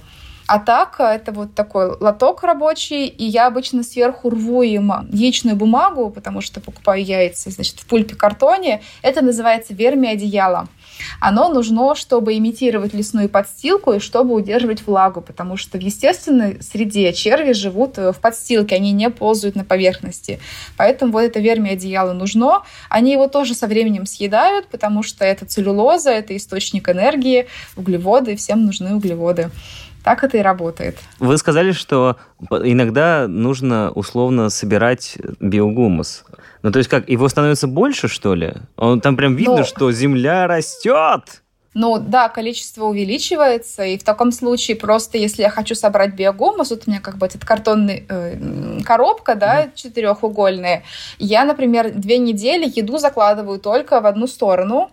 А 0.49 0.57
так, 0.57 0.95
это 0.99 1.31
вот 1.31 1.53
такой 1.53 1.95
лоток 1.99 2.41
рабочий, 2.41 3.05
и 3.05 3.23
я 3.23 3.45
обычно 3.45 3.83
сверху 3.83 4.31
рву 4.31 4.63
им 4.63 4.91
яичную 5.11 5.55
бумагу, 5.55 6.09
потому 6.09 6.41
что 6.41 6.59
покупаю 6.59 7.05
яйца, 7.05 7.51
значит, 7.51 7.79
в 7.79 7.85
пульпе 7.85 8.15
картоне. 8.15 8.81
Это 9.03 9.23
называется 9.23 9.75
верми 9.75 10.09
одеяло. 10.09 10.67
Оно 11.19 11.49
нужно, 11.49 11.93
чтобы 11.93 12.35
имитировать 12.35 12.95
лесную 12.95 13.29
подстилку 13.29 13.93
и 13.93 13.99
чтобы 13.99 14.33
удерживать 14.33 14.87
влагу, 14.87 15.21
потому 15.21 15.55
что 15.55 15.77
в 15.77 15.81
естественной 15.81 16.63
среде 16.63 17.13
черви 17.13 17.53
живут 17.53 17.97
в 17.97 18.15
подстилке, 18.19 18.75
они 18.75 18.91
не 18.91 19.11
ползают 19.11 19.55
на 19.55 19.63
поверхности. 19.63 20.39
Поэтому 20.77 21.11
вот 21.11 21.21
это 21.21 21.39
верми 21.39 21.69
одеяло 21.73 22.13
нужно. 22.13 22.63
Они 22.89 23.11
его 23.11 23.27
тоже 23.27 23.53
со 23.53 23.67
временем 23.67 24.07
съедают, 24.07 24.65
потому 24.65 25.03
что 25.03 25.25
это 25.25 25.45
целлюлоза, 25.45 26.09
это 26.09 26.35
источник 26.35 26.89
энергии, 26.89 27.45
углеводы, 27.75 28.35
всем 28.35 28.65
нужны 28.65 28.95
углеводы. 28.95 29.51
Так 30.09 30.23
это 30.23 30.37
и 30.37 30.41
работает. 30.41 30.97
Вы 31.19 31.37
сказали, 31.37 31.71
что 31.71 32.17
иногда 32.49 33.27
нужно 33.27 33.91
условно 33.91 34.49
собирать 34.49 35.19
биогумус. 35.39 36.23
Ну, 36.63 36.71
то 36.71 36.79
есть 36.79 36.89
как, 36.89 37.07
его 37.07 37.29
становится 37.29 37.67
больше, 37.67 38.07
что 38.07 38.33
ли? 38.33 38.53
Он, 38.75 39.01
там 39.01 39.15
прям 39.15 39.35
видно, 39.35 39.57
Но... 39.57 39.63
что 39.63 39.91
земля 39.91 40.47
растет. 40.47 41.43
Ну 41.75 41.99
да, 41.99 42.27
количество 42.27 42.85
увеличивается, 42.85 43.83
и 43.83 43.99
в 43.99 44.03
таком 44.03 44.31
случае 44.31 44.77
просто, 44.77 45.19
если 45.19 45.43
я 45.43 45.51
хочу 45.51 45.75
собрать 45.75 46.15
биогумус, 46.15 46.71
вот 46.71 46.87
у 46.87 46.89
меня 46.89 46.99
как 46.99 47.19
бы 47.19 47.27
этот 47.27 47.45
картонный 47.45 48.03
э, 48.09 48.79
коробка, 48.83 49.35
да, 49.35 49.65
mm. 49.65 49.71
четырехугольная, 49.75 50.81
я, 51.19 51.45
например, 51.45 51.91
две 51.91 52.17
недели 52.17 52.65
еду 52.75 52.97
закладываю 52.97 53.59
только 53.59 54.01
в 54.01 54.07
одну 54.07 54.25
сторону, 54.25 54.89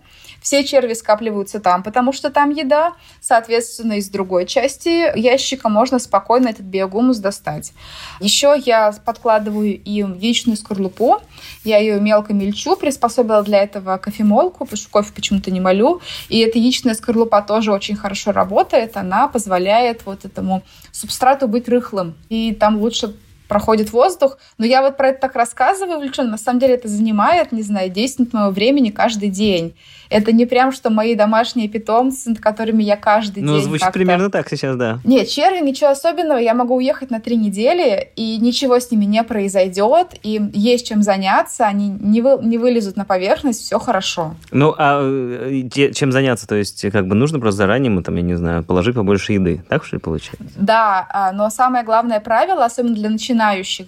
все 0.47 0.63
черви 0.63 0.95
скапливаются 0.95 1.59
там, 1.59 1.83
потому 1.83 2.13
что 2.13 2.31
там 2.31 2.51
еда. 2.51 2.93
Соответственно, 3.21 3.95
из 3.95 4.09
другой 4.09 4.47
части 4.47 5.19
ящика 5.19 5.69
можно 5.69 5.99
спокойно 5.99 6.51
этот 6.51 6.67
биогумус 6.67 7.19
достать. 7.19 7.73
Еще 8.21 8.55
я 8.65 8.95
подкладываю 9.05 9.77
им 9.77 10.17
яичную 10.17 10.57
скорлупу. 10.57 11.21
Я 11.65 11.79
ее 11.79 11.99
мелко 11.99 12.33
мельчу, 12.33 12.77
приспособила 12.77 13.43
для 13.43 13.65
этого 13.65 13.97
кофемолку, 13.97 14.67
потому 14.67 14.77
что 14.77 14.89
кофе 14.89 15.13
почему-то 15.13 15.51
не 15.51 15.59
молю. 15.59 16.01
И 16.29 16.39
эта 16.39 16.61
яичная 16.61 16.95
скорлупа 16.95 17.43
тоже 17.43 17.73
очень 17.73 17.97
хорошо 17.97 18.31
работает. 18.31 18.97
Она 18.97 19.27
позволяет 19.27 20.07
вот 20.07 20.25
этому 20.25 20.63
субстрату 20.93 21.49
быть 21.49 21.69
рыхлым. 21.69 22.15
И 22.29 22.55
там 22.55 22.77
лучше 22.77 23.17
проходит 23.49 23.93
воздух. 23.93 24.39
Но 24.59 24.67
я 24.67 24.83
вот 24.83 24.97
про 24.97 25.09
это 25.09 25.21
так 25.21 25.37
рассказываю 25.37 25.99
увлеченно. 25.99 26.33
На 26.33 26.39
самом 26.39 26.61
деле 26.61 26.75
это 26.75 26.89
занимает, 26.89 27.53
не 27.53 27.63
знаю, 27.63 27.91
10 27.91 28.19
минут 28.19 28.33
моего 28.33 28.51
времени 28.51 28.91
каждый 28.91 29.29
день. 29.29 29.75
Это 30.11 30.33
не 30.33 30.47
прям, 30.47 30.73
что 30.73 30.91
мои 30.91 31.15
домашние 31.15 31.69
питомцы, 31.69 32.31
над 32.31 32.41
которыми 32.41 32.83
я 32.83 32.97
каждый 32.97 33.43
ну, 33.43 33.55
день 33.55 33.63
Ну, 33.63 33.69
звучит 33.69 33.93
примерно 33.93 34.31
так 34.31 34.49
сейчас, 34.49 34.77
да. 34.77 35.01
Нет, 35.05 35.29
черви, 35.29 35.61
ничего 35.65 35.91
особенного. 35.91 36.39
Я 36.39 36.55
могу 36.55 36.77
уехать 36.77 37.11
на 37.11 37.21
три 37.21 37.37
недели, 37.37 38.09
и 38.17 38.39
ничего 38.39 38.79
с 38.79 38.91
ними 38.91 39.05
не 39.05 39.23
произойдет. 39.25 40.15
Им 40.23 40.51
есть 40.53 40.87
чем 40.87 41.03
заняться, 41.03 41.67
они 41.67 41.89
не, 41.89 42.21
вы, 42.21 42.39
не 42.43 42.59
вылезут 42.59 42.97
на 42.97 43.05
поверхность, 43.05 43.63
все 43.63 43.79
хорошо. 43.79 44.35
Ну, 44.53 44.75
а 44.77 45.01
э, 45.03 45.69
чем 45.93 46.13
заняться? 46.13 46.47
То 46.47 46.55
есть, 46.55 46.89
как 46.91 47.07
бы 47.07 47.15
нужно 47.15 47.41
просто 47.41 47.59
заранее, 47.59 47.91
мы 47.91 48.03
там, 48.03 48.15
я 48.17 48.23
не 48.23 48.35
знаю, 48.35 48.63
положить 48.63 48.95
побольше 48.95 49.33
еды. 49.33 49.65
Так 49.69 49.85
что 49.85 49.97
ли 49.97 50.01
получается? 50.01 50.55
Да, 50.57 51.07
а, 51.11 51.33
но 51.33 51.51
самое 51.51 51.85
главное 51.85 52.21
правило, 52.21 52.65
особенно 52.65 52.95
для 52.95 53.11
начинающих, 53.11 53.36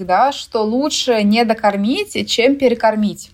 да, 0.05 0.33
что 0.33 0.63
лучше 0.63 1.23
не 1.23 1.45
докормить, 1.45 2.29
чем 2.29 2.57
перекормить. 2.57 3.31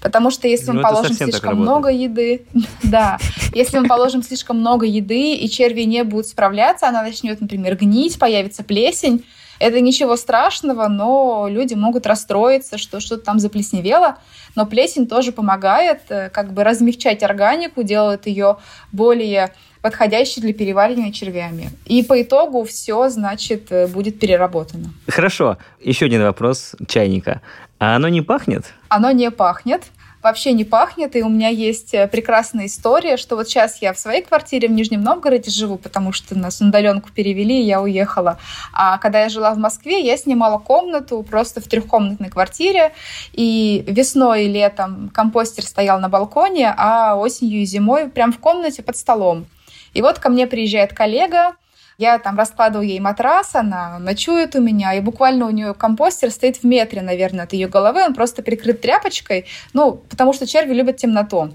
Потому 0.00 0.30
что 0.30 0.46
если 0.46 0.68
ну, 0.68 0.74
мы 0.74 0.82
положим 0.82 1.14
слишком 1.14 1.60
много 1.60 1.88
еды, 1.88 2.46
да, 2.82 3.18
если 3.54 3.78
мы 3.78 3.88
положим 3.88 4.22
слишком 4.22 4.60
много 4.60 4.86
еды, 4.86 5.34
и 5.34 5.48
черви 5.48 5.82
не 5.82 6.04
будут 6.04 6.28
справляться, 6.28 6.88
она 6.88 7.02
начнет, 7.02 7.40
например, 7.40 7.76
гнить, 7.76 8.18
появится 8.18 8.62
плесень, 8.62 9.24
это 9.58 9.80
ничего 9.80 10.16
страшного, 10.16 10.88
но 10.88 11.46
люди 11.48 11.74
могут 11.74 12.06
расстроиться, 12.06 12.78
что 12.78 13.00
что-то 13.00 13.24
там 13.24 13.38
заплесневело. 13.38 14.18
Но 14.54 14.66
плесень 14.66 15.06
тоже 15.06 15.32
помогает 15.32 16.02
э, 16.08 16.28
как 16.30 16.52
бы 16.52 16.62
размягчать 16.62 17.22
органику, 17.22 17.82
делает 17.82 18.26
ее 18.26 18.58
более 18.92 19.54
подходящей 19.86 20.42
для 20.42 20.52
переваривания 20.52 21.12
червями. 21.12 21.70
И 21.84 22.02
по 22.02 22.20
итогу 22.20 22.64
все, 22.64 23.08
значит, 23.08 23.70
э, 23.70 23.86
будет 23.86 24.18
переработано. 24.18 24.92
Хорошо. 25.06 25.58
Еще 25.80 26.06
один 26.06 26.22
вопрос 26.22 26.74
чайника. 26.88 27.40
А 27.78 27.94
оно 27.94 28.08
не 28.08 28.20
пахнет? 28.20 28.64
Оно 28.88 29.12
не 29.12 29.30
пахнет 29.30 29.82
вообще 30.26 30.52
не 30.52 30.64
пахнет. 30.64 31.14
И 31.14 31.22
у 31.22 31.28
меня 31.28 31.48
есть 31.48 31.94
э, 31.94 32.08
прекрасная 32.08 32.66
история, 32.66 33.16
что 33.16 33.36
вот 33.36 33.48
сейчас 33.48 33.80
я 33.80 33.92
в 33.92 33.98
своей 33.98 34.22
квартире 34.22 34.66
в 34.66 34.72
Нижнем 34.72 35.02
Новгороде 35.02 35.52
живу, 35.52 35.78
потому 35.78 36.12
что 36.12 36.36
нас 36.36 36.58
на 36.58 36.68
удаленку 36.68 37.10
перевели, 37.14 37.62
и 37.62 37.66
я 37.66 37.80
уехала. 37.80 38.38
А 38.72 38.98
когда 38.98 39.20
я 39.20 39.28
жила 39.28 39.54
в 39.54 39.58
Москве, 39.58 40.04
я 40.04 40.16
снимала 40.16 40.58
комнату 40.58 41.22
просто 41.22 41.60
в 41.60 41.68
трехкомнатной 41.68 42.28
квартире. 42.28 42.92
И 43.34 43.84
весной 43.86 44.46
и 44.46 44.48
летом 44.48 45.10
компостер 45.14 45.64
стоял 45.64 46.00
на 46.00 46.08
балконе, 46.08 46.74
а 46.76 47.14
осенью 47.14 47.60
и 47.60 47.64
зимой 47.64 48.08
прям 48.08 48.32
в 48.32 48.38
комнате 48.40 48.82
под 48.82 48.96
столом. 48.96 49.46
И 49.96 50.02
вот 50.02 50.18
ко 50.18 50.28
мне 50.28 50.46
приезжает 50.46 50.92
коллега, 50.92 51.56
Я 51.98 52.18
там 52.18 52.36
раскладываю 52.36 52.86
ей 52.86 53.00
матрас, 53.00 53.54
она 53.54 53.98
ночует 53.98 54.54
у 54.54 54.60
меня, 54.60 54.92
и 54.92 55.00
буквально 55.00 55.46
у 55.46 55.50
нее 55.50 55.72
компостер 55.72 56.30
стоит 56.30 56.58
в 56.58 56.64
метре, 56.64 57.00
наверное, 57.00 57.44
от 57.44 57.54
ее 57.54 57.68
головы, 57.68 58.04
он 58.04 58.12
просто 58.12 58.42
прикрыт 58.42 58.82
тряпочкой, 58.82 59.46
ну, 59.72 59.92
потому 59.92 60.34
что 60.34 60.46
черви 60.46 60.74
любят 60.74 60.98
темноту. 60.98 61.54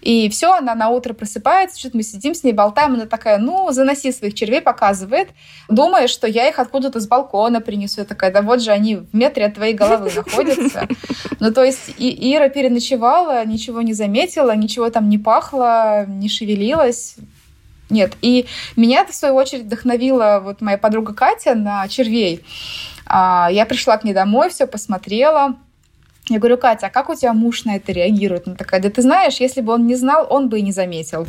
И 0.00 0.30
все, 0.30 0.54
она 0.54 0.74
на 0.74 0.88
утро 0.88 1.12
просыпается, 1.12 1.78
что-то 1.78 1.98
мы 1.98 2.04
сидим 2.04 2.34
с 2.34 2.42
ней, 2.42 2.52
болтаем, 2.52 2.94
она 2.94 3.04
такая, 3.04 3.36
ну, 3.36 3.70
заноси 3.70 4.12
своих 4.12 4.32
червей, 4.32 4.62
показывает, 4.62 5.28
думая, 5.68 6.08
что 6.08 6.26
я 6.26 6.48
их 6.48 6.58
откуда-то 6.58 6.98
с 6.98 7.06
балкона 7.06 7.60
принесу. 7.60 8.00
Я 8.00 8.06
такая, 8.06 8.32
да 8.32 8.40
вот 8.40 8.62
же 8.62 8.70
они 8.70 8.96
в 8.96 9.14
метре 9.14 9.44
от 9.44 9.54
твоей 9.54 9.74
головы 9.74 10.10
находятся. 10.14 10.88
Ну, 11.38 11.52
то 11.52 11.62
есть 11.62 11.94
Ира 11.98 12.48
переночевала, 12.48 13.44
ничего 13.44 13.82
не 13.82 13.92
заметила, 13.92 14.56
ничего 14.56 14.88
там 14.88 15.10
не 15.10 15.18
пахло, 15.18 16.06
не 16.06 16.30
шевелилась. 16.30 17.16
Нет. 17.92 18.16
И 18.22 18.46
меня, 18.74 19.04
в 19.04 19.14
свою 19.14 19.34
очередь, 19.34 19.64
вдохновила 19.64 20.40
вот 20.42 20.62
моя 20.62 20.78
подруга 20.78 21.12
Катя 21.12 21.54
на 21.54 21.86
червей. 21.88 22.42
А, 23.06 23.48
я 23.52 23.66
пришла 23.66 23.98
к 23.98 24.04
ней 24.04 24.14
домой, 24.14 24.48
все 24.48 24.66
посмотрела. 24.66 25.56
Я 26.28 26.38
говорю, 26.38 26.56
Катя, 26.56 26.86
а 26.86 26.90
как 26.90 27.10
у 27.10 27.14
тебя 27.14 27.34
муж 27.34 27.64
на 27.64 27.76
это 27.76 27.92
реагирует? 27.92 28.46
Она 28.46 28.56
такая, 28.56 28.80
да 28.80 28.88
ты 28.88 29.02
знаешь, 29.02 29.40
если 29.40 29.60
бы 29.60 29.74
он 29.74 29.86
не 29.86 29.96
знал, 29.96 30.26
он 30.30 30.48
бы 30.48 30.60
и 30.60 30.62
не 30.62 30.72
заметил. 30.72 31.26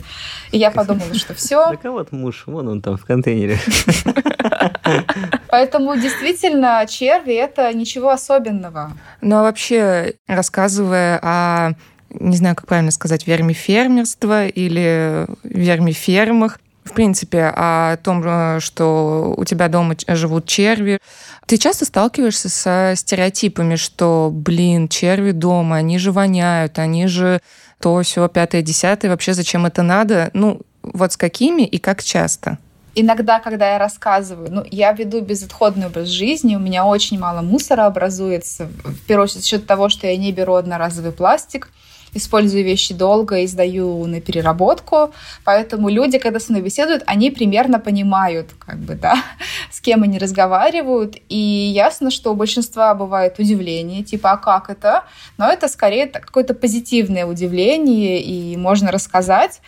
И 0.51 0.57
я 0.57 0.71
подумала, 0.71 1.13
что 1.15 1.33
все. 1.33 1.67
Да 1.71 1.77
кого 1.77 2.05
муж? 2.11 2.43
Вон 2.45 2.69
он 2.69 2.81
там 2.81 2.95
в 2.95 3.05
контейнере. 3.05 3.57
Поэтому 5.49 5.97
действительно 5.97 6.85
черви— 6.87 7.33
это 7.33 7.73
ничего 7.73 8.11
особенного. 8.11 8.93
Ну 9.19 9.35
а 9.37 9.41
вообще, 9.41 10.13
рассказывая 10.27 11.19
о 11.21 11.71
не 12.19 12.37
знаю, 12.37 12.55
как 12.55 12.67
правильно 12.67 12.91
сказать, 12.91 13.27
вермифермерство 13.27 14.47
или 14.47 15.27
вермифермах, 15.43 16.59
в 16.83 16.93
принципе, 16.93 17.51
о 17.55 17.97
том, 17.97 18.21
э, 18.25 18.59
что 18.59 19.33
у 19.37 19.45
тебя 19.45 19.69
дома 19.69 19.95
живут 20.07 20.45
черви. 20.45 20.99
Ты 21.45 21.57
часто 21.57 21.85
сталкиваешься 21.85 22.49
со 22.49 22.93
стереотипами, 22.95 23.75
что, 23.75 24.29
блин, 24.33 24.87
черви 24.87 25.31
дома, 25.31 25.77
они 25.77 25.97
же 25.97 26.11
воняют, 26.11 26.79
они 26.79 27.07
же 27.07 27.39
то, 27.79 28.01
все, 28.01 28.27
пятое, 28.27 28.61
десятое, 28.61 29.11
вообще 29.11 29.33
зачем 29.33 29.65
это 29.65 29.81
надо? 29.81 30.29
Ну, 30.33 30.61
вот 30.83 31.13
с 31.13 31.17
какими 31.17 31.63
и 31.63 31.77
как 31.79 32.03
часто? 32.03 32.57
Иногда, 32.95 33.39
когда 33.39 33.71
я 33.71 33.79
рассказываю, 33.79 34.51
ну, 34.51 34.63
я 34.69 34.93
веду 34.93 35.21
безотходный 35.21 35.87
образ 35.87 36.09
жизни, 36.09 36.55
у 36.55 36.59
меня 36.59 36.85
очень 36.85 37.17
мало 37.17 37.41
мусора 37.41 37.87
образуется, 37.87 38.69
в 38.83 38.99
первую 39.07 39.23
очередь 39.23 39.41
за 39.41 39.47
счет 39.47 39.65
того, 39.65 39.89
что 39.89 40.05
я 40.05 40.15
не 40.15 40.31
беру 40.31 40.53
одноразовый 40.53 41.11
пластик, 41.11 41.71
использую 42.13 42.63
вещи 42.63 42.93
долго 42.93 43.39
и 43.39 43.47
сдаю 43.47 44.05
на 44.05 44.21
переработку. 44.21 45.13
Поэтому 45.43 45.89
люди, 45.89 46.17
когда 46.17 46.39
со 46.39 46.51
мной 46.51 46.63
беседуют, 46.63 47.03
они 47.05 47.31
примерно 47.31 47.79
понимают, 47.79 48.51
как 48.59 48.77
бы, 48.77 48.95
да, 48.95 49.15
с 49.71 49.81
кем 49.81 50.03
они 50.03 50.17
разговаривают. 50.19 51.17
И 51.29 51.71
ясно, 51.73 52.11
что 52.11 52.31
у 52.31 52.35
большинства 52.35 52.93
бывает 52.93 53.39
удивление, 53.39 54.03
типа, 54.03 54.31
а 54.31 54.37
как 54.37 54.69
это? 54.69 55.03
Но 55.37 55.49
это 55.49 55.67
скорее 55.67 56.07
какое-то 56.07 56.53
позитивное 56.53 57.25
удивление, 57.25 58.21
и 58.21 58.57
можно 58.57 58.91
рассказать. 58.91 59.61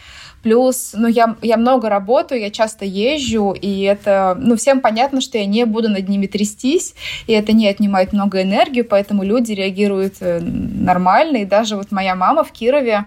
Плюс, 0.46 0.92
ну, 0.94 1.08
я, 1.08 1.36
я 1.42 1.58
много 1.58 1.90
работаю, 1.90 2.40
я 2.40 2.52
часто 2.52 2.86
езжу, 2.86 3.56
и 3.60 3.82
это, 3.82 4.38
ну, 4.40 4.56
всем 4.56 4.80
понятно, 4.80 5.20
что 5.20 5.40
я 5.40 5.48
не 5.48 5.66
буду 5.66 5.90
над 5.90 6.08
ними 6.08 6.28
трястись, 6.28 6.94
и 7.26 7.34
это 7.34 7.52
не 7.52 7.68
отнимает 7.68 8.14
много 8.14 8.44
энергии, 8.44 8.84
поэтому 8.84 9.24
люди 9.24 9.54
реагируют 9.54 10.18
э, 10.20 10.40
нормально. 10.42 11.38
И 11.38 11.46
даже 11.46 11.78
вот 11.78 11.92
моя 11.92 12.14
мама 12.14 12.44
в 12.44 12.52
Кирове, 12.52 13.06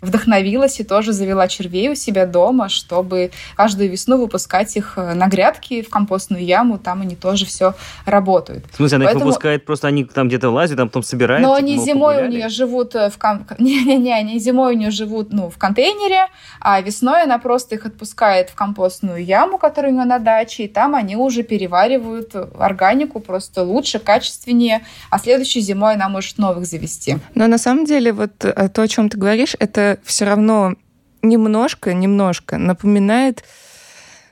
вдохновилась 0.00 0.78
и 0.80 0.84
тоже 0.84 1.12
завела 1.12 1.48
червей 1.48 1.90
у 1.90 1.94
себя 1.94 2.26
дома, 2.26 2.68
чтобы 2.68 3.30
каждую 3.56 3.90
весну 3.90 4.16
выпускать 4.18 4.76
их 4.76 4.94
э, 4.96 5.14
на 5.14 5.26
грядки 5.26 5.82
в 5.82 5.90
компостную 5.90 6.44
яму, 6.44 6.78
там 6.78 7.02
они 7.02 7.16
тоже 7.16 7.46
все 7.46 7.74
работают. 8.04 8.64
В 8.70 8.76
смысле, 8.76 8.96
она 8.96 9.04
Поэтому... 9.06 9.24
их 9.24 9.26
выпускает, 9.26 9.64
просто 9.64 9.88
они 9.88 10.04
там 10.04 10.28
где-то 10.28 10.50
лазят, 10.50 10.76
там 10.76 10.88
потом 10.88 11.02
собирают? 11.02 11.42
Но 11.42 11.54
они 11.54 11.78
зимой 11.78 12.14
погуляли? 12.14 12.32
у 12.32 12.36
нее 12.36 12.48
живут 12.48 12.94
э, 12.94 13.10
в... 13.10 13.18
Кон... 13.18 13.44
Не-не-не, 13.58 14.14
они 14.14 14.38
зимой 14.38 14.74
у 14.74 14.78
нее 14.78 14.90
живут 14.90 15.32
ну, 15.32 15.50
в 15.50 15.58
контейнере, 15.58 16.26
а 16.60 16.80
весной 16.80 17.24
она 17.24 17.38
просто 17.38 17.74
их 17.74 17.84
отпускает 17.84 18.50
в 18.50 18.54
компостную 18.54 19.24
яму, 19.24 19.58
которая 19.58 19.90
у 19.90 19.94
нее 19.94 20.04
на 20.04 20.18
даче, 20.20 20.64
и 20.64 20.68
там 20.68 20.94
они 20.94 21.16
уже 21.16 21.42
переваривают 21.42 22.34
органику 22.58 23.18
просто 23.18 23.64
лучше, 23.64 23.98
качественнее, 23.98 24.84
а 25.10 25.18
следующей 25.18 25.60
зимой 25.60 25.94
она 25.94 26.08
может 26.08 26.38
новых 26.38 26.66
завести. 26.66 27.16
Но 27.34 27.48
на 27.48 27.58
самом 27.58 27.84
деле 27.84 28.12
вот 28.12 28.44
э, 28.44 28.68
то, 28.68 28.82
о 28.82 28.88
чем 28.88 29.08
ты 29.08 29.18
говоришь, 29.18 29.56
это 29.58 29.87
все 30.04 30.24
равно 30.24 30.74
немножко, 31.22 31.94
немножко 31.94 32.58
напоминает 32.58 33.44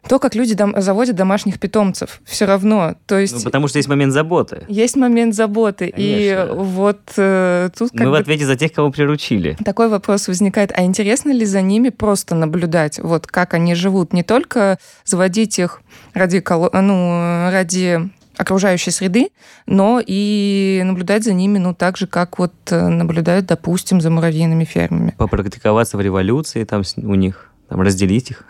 то, 0.08 0.18
как 0.18 0.34
люди 0.34 0.54
дом, 0.54 0.74
заводят 0.76 1.16
домашних 1.16 1.58
питомцев. 1.58 2.20
Все 2.24 2.44
равно. 2.44 2.94
То 3.06 3.18
есть, 3.18 3.34
ну, 3.34 3.42
потому 3.42 3.68
что 3.68 3.78
есть 3.78 3.88
момент 3.88 4.12
заботы. 4.12 4.64
Есть 4.68 4.96
момент 4.96 5.34
заботы. 5.34 5.90
Конечно. 5.90 6.44
И 6.52 6.54
вот 6.54 7.00
э, 7.16 7.70
тут... 7.76 7.92
Мы 7.92 8.10
в 8.10 8.14
ответе 8.14 8.46
за 8.46 8.56
тех, 8.56 8.72
кого 8.72 8.90
приручили. 8.90 9.56
Такой 9.64 9.88
вопрос 9.88 10.28
возникает. 10.28 10.72
А 10.76 10.84
интересно 10.84 11.32
ли 11.32 11.44
за 11.44 11.60
ними 11.60 11.88
просто 11.88 12.34
наблюдать, 12.34 13.00
вот 13.00 13.26
как 13.26 13.54
они 13.54 13.74
живут? 13.74 14.12
Не 14.12 14.22
только 14.22 14.78
заводить 15.04 15.58
их 15.58 15.80
ради, 16.14 16.42
ну, 16.48 17.50
ради 17.50 18.08
окружающей 18.36 18.90
среды, 18.90 19.30
но 19.66 20.00
и 20.04 20.82
наблюдать 20.84 21.24
за 21.24 21.32
ними, 21.32 21.58
ну, 21.58 21.74
так 21.74 21.96
же, 21.96 22.06
как 22.06 22.38
вот 22.38 22.52
э, 22.70 22.88
наблюдают, 22.88 23.46
допустим, 23.46 24.00
за 24.00 24.10
муравьиными 24.10 24.64
фермами. 24.64 25.14
Попрактиковаться 25.16 25.96
в 25.96 26.00
революции 26.00 26.64
там 26.64 26.82
у 26.96 27.14
них, 27.14 27.50
там 27.68 27.80
разделить 27.80 28.30
их. 28.30 28.44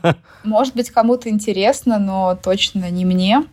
Может 0.44 0.74
быть, 0.74 0.90
кому-то 0.90 1.28
интересно, 1.28 1.98
но 1.98 2.38
точно 2.42 2.90
не 2.90 3.04
мне. 3.04 3.44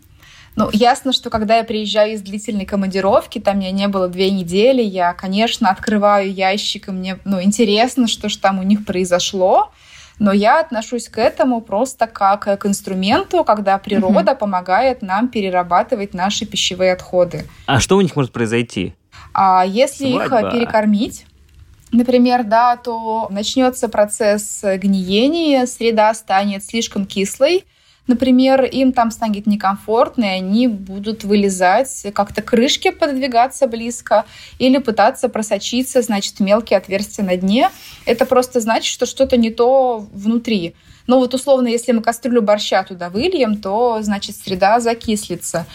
Ну, 0.56 0.70
ясно, 0.74 1.14
что 1.14 1.30
когда 1.30 1.58
я 1.58 1.64
приезжаю 1.64 2.14
из 2.14 2.22
длительной 2.22 2.66
командировки, 2.66 3.38
там 3.40 3.60
меня 3.60 3.72
не 3.72 3.88
было 3.88 4.08
две 4.08 4.32
недели, 4.32 4.82
я, 4.82 5.14
конечно, 5.14 5.70
открываю 5.70 6.34
ящик, 6.34 6.88
и 6.88 6.92
мне 6.92 7.20
ну, 7.26 7.42
интересно, 7.42 8.08
что 8.08 8.28
же 8.28 8.40
там 8.40 8.60
у 8.60 8.64
них 8.64 8.84
произошло 8.84 9.72
но 10.20 10.32
я 10.32 10.60
отношусь 10.60 11.10
к 11.10 11.18
этому 11.18 11.62
просто 11.62 12.08
как 12.08 12.60
к 12.60 12.66
инструменту, 12.66 13.44
когда 13.44 13.78
природа 13.78 14.32
угу. 14.32 14.40
помогает 14.40 15.02
нам 15.02 15.28
перерабатывать 15.28 16.14
наши 16.14 16.46
пищевые 16.46 16.94
отходы. 16.94 17.46
А 17.66 17.80
что 17.80 17.98
у 17.98 18.02
них 18.02 18.16
может 18.16 18.32
произойти? 18.32 18.96
А 19.34 19.64
если 19.66 20.12
Свадьба. 20.12 20.40
их 20.40 20.54
перекормить, 20.54 21.26
например, 21.92 22.44
да, 22.44 22.76
то 22.78 23.28
начнется 23.30 23.88
процесс 23.90 24.62
гниения, 24.64 25.66
среда 25.66 26.14
станет 26.14 26.64
слишком 26.64 27.06
кислой, 27.06 27.66
Например, 28.08 28.64
им 28.64 28.94
там 28.94 29.12
станет 29.12 29.48
некомфортно, 29.48 30.24
и 30.24 30.40
они 30.40 30.68
будут 30.68 31.26
вылезать, 31.26 32.08
как-то 32.14 32.42
крышки 32.42 32.90
подвигаться 32.90 33.68
близко 33.68 34.26
или 34.60 34.78
пытаться 34.78 35.28
просочиться, 35.28 36.02
значит, 36.02 36.40
мелкие 36.40 36.78
отверстия 36.78 37.26
на 37.26 37.36
дне. 37.36 37.70
Это 38.06 38.26
просто 38.26 38.62
значит, 38.62 38.92
что 38.92 39.06
что-то 39.06 39.36
не 39.36 39.52
то 39.52 40.08
внутри. 40.14 40.74
Но 41.06 41.20
вот 41.20 41.34
условно, 41.34 41.68
если 41.68 41.92
мы 41.92 42.02
кастрюлю 42.02 42.42
борща 42.42 42.84
туда 42.84 43.10
выльем, 43.10 43.58
то, 43.58 44.00
значит, 44.02 44.36
среда 44.36 44.80
закислится. 44.80 45.66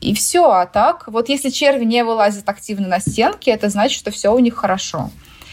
И 0.00 0.14
все. 0.14 0.50
А 0.50 0.66
так, 0.66 1.04
вот 1.08 1.28
если 1.28 1.50
черви 1.50 1.84
не 1.84 2.04
вылазят 2.04 2.48
активно 2.48 2.88
на 2.88 3.00
стенки, 3.00 3.50
это 3.50 3.68
значит, 3.68 3.98
что 3.98 4.10
все 4.10 4.34
у 4.34 4.38
них 4.38 4.54
хорошо. 4.54 5.10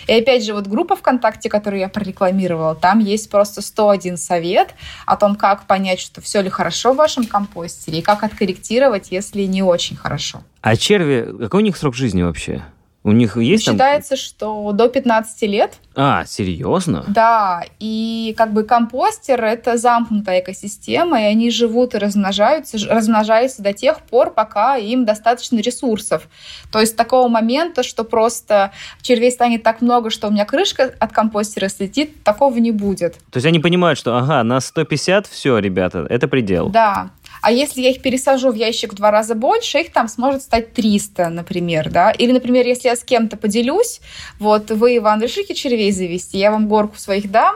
И 0.07 0.13
опять 0.13 0.43
же, 0.43 0.53
вот 0.53 0.67
группа 0.67 0.95
ВКонтакте, 0.95 1.49
которую 1.49 1.81
я 1.81 1.89
прорекламировала, 1.89 2.75
там 2.75 2.99
есть 2.99 3.29
просто 3.29 3.61
101 3.61 4.17
совет 4.17 4.73
о 5.05 5.17
том, 5.17 5.35
как 5.35 5.67
понять, 5.67 5.99
что 5.99 6.21
все 6.21 6.41
ли 6.41 6.49
хорошо 6.49 6.93
в 6.93 6.95
вашем 6.95 7.25
компостере, 7.25 7.99
и 7.99 8.01
как 8.01 8.23
откорректировать, 8.23 9.11
если 9.11 9.43
не 9.43 9.61
очень 9.61 9.95
хорошо. 9.95 10.41
А 10.61 10.75
черви, 10.75 11.35
какой 11.39 11.61
у 11.61 11.65
них 11.65 11.77
срок 11.77 11.95
жизни 11.95 12.23
вообще? 12.23 12.63
У 13.07 13.13
них 13.13 13.37
есть 13.37 13.63
Считается, 13.63 14.09
там... 14.09 14.17
что 14.17 14.71
до 14.73 14.89
15 14.89 15.41
лет. 15.43 15.77
А, 15.95 16.25
серьезно? 16.25 17.05
Да, 17.07 17.63
и 17.79 18.35
как 18.37 18.51
бы 18.51 18.63
компостер— 18.63 19.41
это 19.45 19.77
замкнутая 19.77 20.41
экосистема, 20.41 21.21
и 21.21 21.23
они 21.23 21.49
живут 21.49 21.95
и 21.95 21.99
размножаются, 21.99 22.77
размножаются 22.89 23.63
до 23.63 23.71
тех 23.71 24.01
пор, 24.01 24.31
пока 24.31 24.75
им 24.75 25.05
достаточно 25.05 25.61
ресурсов. 25.61 26.27
То 26.69 26.81
есть 26.81 26.97
такого 26.97 27.29
момента, 27.29 27.81
что 27.81 28.03
просто 28.03 28.73
червей 29.01 29.31
станет 29.31 29.63
так 29.63 29.81
много, 29.81 30.09
что 30.09 30.27
у 30.27 30.31
меня 30.31 30.43
крышка 30.43 30.93
от 30.99 31.13
компостера 31.13 31.69
слетит, 31.69 32.25
такого 32.25 32.57
не 32.57 32.71
будет. 32.71 33.13
То 33.31 33.37
есть 33.37 33.47
они 33.47 33.59
понимают, 33.59 33.97
что, 33.97 34.17
ага, 34.17 34.43
на 34.43 34.59
150 34.59 35.27
все, 35.27 35.59
ребята, 35.59 36.05
это 36.09 36.27
предел. 36.27 36.67
Да, 36.67 37.11
а 37.41 37.52
если 37.52 37.82
я 37.82 37.91
их 37.91 38.02
пересажу 38.02 38.52
в 38.52 38.56
ящик 38.56 38.93
в 38.93 38.95
два 38.95 39.12
раза 39.12 39.36
больше, 39.36 39.80
их 39.80 39.91
там 39.91 40.08
сможет 40.08 40.41
стать 40.41 40.73
300, 40.73 41.30
например, 41.30 41.89
да. 41.89 42.12
Или, 42.12 42.32
например, 42.32 42.65
если 42.65 42.88
я 42.88 42.95
с 42.95 43.04
кем-то 43.04 43.38
поделюсь, 43.38 44.02
вот 44.39 44.71
вы, 44.71 44.97
Иван, 44.97 45.21
решите 45.21 45.54
червей 45.54 45.91
завести, 45.91 46.38
я 46.38 46.52
вам 46.52 46.67
горку 46.67 46.97
своих 46.97 47.32
дам, 47.32 47.56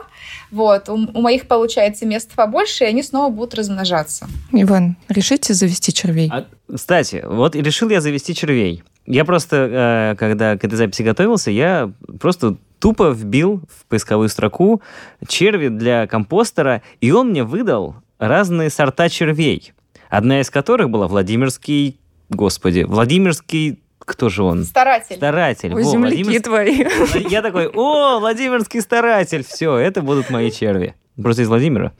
вот, 0.50 0.88
у, 0.88 0.94
у 0.94 1.20
моих 1.20 1.46
получается 1.46 2.06
места 2.06 2.32
побольше, 2.34 2.84
и 2.84 2.86
они 2.86 3.02
снова 3.02 3.30
будут 3.30 3.54
размножаться. 3.54 4.28
Иван, 4.52 4.96
решите 5.08 5.54
завести 5.54 5.92
червей? 5.92 6.30
А, 6.32 6.46
кстати, 6.72 7.24
вот 7.26 7.56
решил 7.56 7.88
я 7.90 8.00
завести 8.00 8.34
червей. 8.34 8.82
Я 9.06 9.24
просто, 9.24 10.12
э, 10.12 10.16
когда 10.16 10.56
к 10.56 10.64
этой 10.64 10.76
записи 10.76 11.02
готовился, 11.02 11.50
я 11.50 11.90
просто 12.20 12.56
тупо 12.78 13.10
вбил 13.10 13.62
в 13.68 13.86
поисковую 13.86 14.28
строку 14.28 14.82
черви 15.26 15.68
для 15.68 16.06
компостера, 16.06 16.82
и 17.00 17.10
он 17.12 17.30
мне 17.30 17.44
выдал 17.44 17.96
разные 18.28 18.70
сорта 18.70 19.08
червей, 19.08 19.72
одна 20.08 20.40
из 20.40 20.50
которых 20.50 20.90
была 20.90 21.08
Владимирский, 21.08 21.98
господи, 22.30 22.84
Владимирский 22.84 23.80
кто 23.98 24.28
же 24.28 24.42
он? 24.42 24.64
Старатель. 24.64 25.16
Старатель. 25.16 25.74
Ой, 25.74 25.84
Во, 25.84 25.90
земляки 25.90 26.22
Владимир- 26.24 26.42
твои. 26.42 26.84
Я 27.30 27.40
такой, 27.42 27.68
о, 27.68 28.18
Владимирский 28.18 28.80
старатель, 28.80 29.44
все, 29.44 29.76
это 29.76 30.02
будут 30.02 30.28
мои 30.30 30.50
черви. 30.50 30.94
Просто 31.20 31.42
из 31.42 31.48
Владимира. 31.48 31.92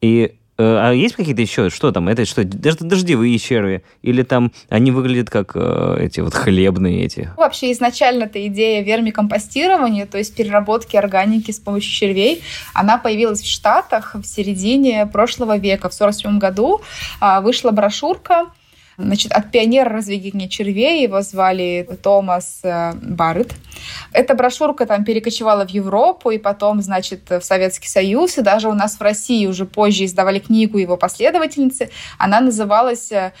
И 0.00 0.38
а 0.56 0.92
есть 0.92 1.16
какие-то 1.16 1.42
еще, 1.42 1.70
что 1.70 1.90
там, 1.90 2.08
это 2.08 2.24
что, 2.24 2.44
даже 2.44 2.78
дождевые 2.78 3.38
черви? 3.38 3.82
Или 4.02 4.22
там 4.22 4.52
они 4.68 4.90
выглядят 4.90 5.30
как 5.30 5.52
э, 5.54 5.96
эти 6.00 6.20
вот 6.20 6.34
хлебные 6.34 7.04
эти? 7.04 7.30
Вообще 7.36 7.72
изначально-то 7.72 8.46
идея 8.46 8.82
вермикомпостирования, 8.82 10.06
то 10.06 10.18
есть 10.18 10.34
переработки 10.36 10.96
органики 10.96 11.50
с 11.50 11.58
помощью 11.58 11.92
червей, 11.92 12.42
она 12.72 12.98
появилась 12.98 13.42
в 13.42 13.50
Штатах 13.50 14.14
в 14.14 14.24
середине 14.24 15.06
прошлого 15.06 15.56
века. 15.56 15.88
В 15.88 15.94
1947 15.94 16.38
году 16.38 16.80
а, 17.20 17.40
вышла 17.40 17.70
брошюрка 17.70 18.46
Значит, 18.96 19.32
от 19.32 19.50
пионера 19.50 19.90
разведения 19.90 20.48
червей 20.48 21.02
его 21.02 21.20
звали 21.22 21.88
Томас 22.02 22.60
э, 22.62 22.92
Барретт. 22.94 23.54
Эта 24.12 24.34
брошюрка 24.34 24.86
там 24.86 25.04
перекочевала 25.04 25.66
в 25.66 25.70
Европу 25.70 26.30
и 26.30 26.38
потом, 26.38 26.82
значит, 26.82 27.30
в 27.30 27.42
Советский 27.42 27.88
Союз. 27.88 28.38
И 28.38 28.42
даже 28.42 28.68
у 28.68 28.74
нас 28.74 28.96
в 28.96 29.02
России 29.02 29.46
уже 29.46 29.66
позже 29.66 30.04
издавали 30.04 30.38
книгу 30.38 30.78
его 30.78 30.96
последовательницы. 30.96 31.90
Она 32.18 32.40
называлась 32.40 33.10
э, 33.12 33.32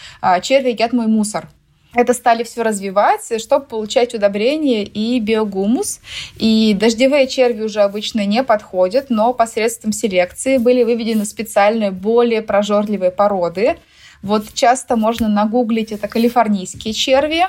«Черви 0.42 0.70
едят 0.70 0.92
мой 0.92 1.06
мусор». 1.06 1.48
Это 1.94 2.12
стали 2.12 2.42
все 2.42 2.62
развивать, 2.62 3.40
чтобы 3.40 3.66
получать 3.66 4.14
удобрения 4.14 4.82
и 4.82 5.20
биогумус. 5.20 6.00
И 6.36 6.74
дождевые 6.74 7.28
черви 7.28 7.62
уже 7.62 7.82
обычно 7.82 8.26
не 8.26 8.42
подходят, 8.42 9.10
но 9.10 9.32
посредством 9.32 9.92
селекции 9.92 10.58
были 10.58 10.82
выведены 10.82 11.24
специальные, 11.24 11.92
более 11.92 12.42
прожорливые 12.42 13.12
породы. 13.12 13.76
Вот 14.22 14.52
часто 14.54 14.96
можно 14.96 15.28
нагуглить, 15.28 15.92
это 15.92 16.08
калифорнийские 16.08 16.94
черви. 16.94 17.44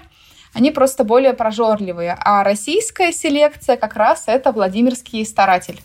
Они 0.56 0.72
просто 0.72 1.04
более 1.04 1.34
прожорливые. 1.34 2.18
А 2.20 2.44
российская 2.44 3.12
селекция 3.12 3.76
как 3.76 3.96
раз 3.96 4.24
это 4.28 4.54
Владимирский 4.54 5.26
старатель. 5.26 5.82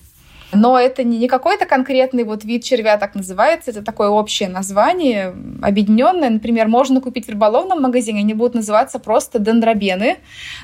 Но 0.52 0.78
это 0.78 1.04
не 1.04 1.28
какой-то 1.28 1.66
конкретный 1.66 2.24
вот 2.24 2.44
вид 2.44 2.64
червя 2.64 2.96
так 2.96 3.14
называется, 3.14 3.70
это 3.70 3.82
такое 3.82 4.08
общее 4.08 4.48
название, 4.48 5.34
объединенное. 5.62 6.30
Например, 6.30 6.66
можно 6.66 7.00
купить 7.00 7.26
в 7.26 7.30
рыболовном 7.30 7.82
магазине, 7.82 8.20
они 8.20 8.34
будут 8.34 8.54
называться 8.54 8.98
просто 8.98 9.38
дендробены, 9.38 10.16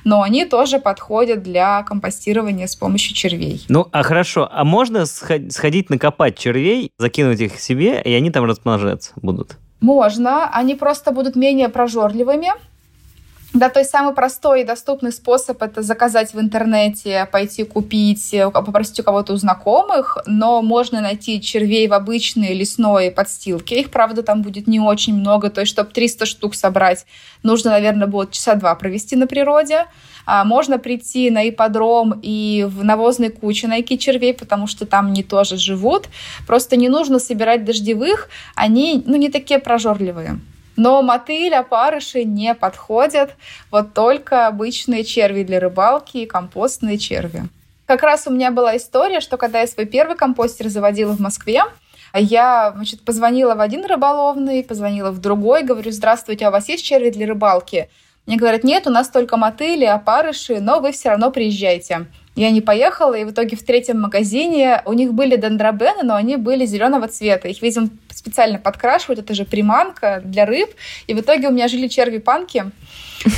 но 0.05 0.23
они 0.23 0.45
тоже 0.45 0.79
подходят 0.79 1.43
для 1.43 1.83
компостирования 1.85 2.67
с 2.67 2.75
помощью 2.75 3.15
червей. 3.15 3.65
Ну, 3.69 3.87
а 3.93 4.03
хорошо, 4.03 4.49
а 4.51 4.65
можно 4.65 5.07
сходить 5.07 5.91
накопать 5.91 6.37
червей, 6.37 6.91
закинуть 6.99 7.41
их 7.41 7.61
себе, 7.61 8.03
и 8.03 8.13
они 8.13 8.31
там 8.31 8.45
размножаться 8.45 9.13
будут? 9.17 9.57
Можно, 9.81 10.49
они 10.49 10.75
просто 10.75 11.13
будут 11.13 11.37
менее 11.37 11.69
прожорливыми. 11.69 12.49
Да, 13.57 13.71
то 13.71 13.79
есть 13.79 13.91
самый 13.91 14.13
простой 14.13 14.61
и 14.61 14.65
доступный 14.65 15.13
способ 15.13 15.63
это 15.63 15.81
заказать 15.81 16.35
в 16.35 16.39
интернете, 16.39 17.27
пойти 17.33 17.65
купить, 17.65 18.35
попросить 18.53 19.01
у 19.01 19.03
кого-то 19.03 19.33
у 19.33 19.37
знакомых, 19.37 20.19
но 20.27 20.61
можно 20.61 21.01
найти 21.01 21.41
червей 21.41 21.89
в 21.89 21.95
обычной 21.95 22.53
лесной 22.53 23.11
подстилке. 23.11 23.81
Их, 23.81 23.91
правда, 23.91 24.23
там 24.23 24.43
будет 24.43 24.67
не 24.67 24.79
очень 24.79 25.15
много, 25.15 25.49
то 25.49 25.63
есть, 25.63 25.73
чтобы 25.73 25.91
300 25.91 26.27
штук 26.27 26.55
собрать, 26.55 27.07
нужно, 27.43 27.71
наверное, 27.71 28.07
будет 28.07 28.33
часа 28.33 28.57
два 28.57 28.75
провести 28.75 29.17
на 29.17 29.27
природе. 29.27 29.87
А 30.27 30.45
можно 30.45 30.79
прийти 30.79 31.31
на 31.31 31.49
ипподром 31.49 32.21
и 32.21 32.67
в 32.69 32.85
навозной 32.85 33.31
куче 33.31 33.69
найти 33.69 33.99
червей, 33.99 34.35
потому 34.35 34.67
что 34.67 34.85
там 34.85 35.07
они 35.07 35.23
тоже 35.23 35.57
живут. 35.57 36.09
Просто 36.47 36.77
не 36.77 36.91
нужно 36.91 37.21
собирать 37.21 37.65
дождевых, 37.65 38.29
они 38.55 39.03
ну, 39.07 39.17
не 39.17 39.31
такие 39.31 39.61
прожорливые. 39.61 40.41
Но 40.77 41.03
мотыль, 41.03 41.55
опарыши 41.55 42.25
не 42.25 42.55
подходят. 42.55 43.35
Вот 43.71 43.95
только 43.95 44.47
обычные 44.47 45.05
черви 45.05 45.43
для 45.43 45.59
рыбалки 45.59 46.19
и 46.19 46.27
компостные 46.27 46.99
черви. 46.99 47.45
Как 47.87 48.03
раз 48.03 48.27
у 48.27 48.31
меня 48.31 48.51
была 48.51 48.77
история, 48.77 49.21
что 49.21 49.37
когда 49.37 49.61
я 49.61 49.67
свой 49.67 49.87
первый 49.87 50.17
компостер 50.17 50.69
заводила 50.69 51.13
в 51.13 51.21
Москве, 51.21 51.63
я 52.15 52.73
значит, 52.75 53.05
позвонила 53.05 53.55
в 53.55 53.61
один 53.61 53.85
рыболовный, 53.85 54.65
позвонила 54.65 55.11
в 55.11 55.21
другой, 55.21 55.63
говорю, 55.63 55.91
здравствуйте, 55.93 56.47
а 56.47 56.49
у 56.49 56.53
вас 56.53 56.69
есть 56.69 56.85
черви 56.85 57.11
для 57.11 57.27
рыбалки? 57.27 57.89
Мне 58.27 58.37
говорят, 58.37 58.65
нет, 58.65 58.87
у 58.87 58.91
нас 58.91 59.09
только 59.09 59.37
мотыли, 59.37 59.85
опарыши, 59.85 60.61
но 60.61 60.81
вы 60.81 60.93
все 60.93 61.11
равно 61.11 61.31
приезжайте. 61.31 62.07
Я 62.37 62.51
не 62.51 62.61
поехала, 62.61 63.15
и 63.15 63.25
в 63.25 63.31
итоге 63.31 63.57
в 63.57 63.65
третьем 63.65 63.99
магазине 63.99 64.83
у 64.85 64.93
них 64.93 65.15
были 65.15 65.37
дендробены, 65.37 66.03
но 66.03 66.15
они 66.15 66.37
были 66.37 66.67
зеленого 66.67 67.09
цвета. 67.09 67.49
Их, 67.49 67.63
видимо, 67.63 67.89
специально 68.11 68.59
подкрашивают, 68.59 69.21
это 69.21 69.35
же 69.35 69.47
приманка 69.47 70.21
для 70.23 70.45
рыб. 70.45 70.69
И 71.07 71.15
в 71.15 71.21
итоге 71.21 71.49
у 71.49 71.51
меня 71.51 71.67
жили 71.67 71.89
черви-панки 71.89 72.71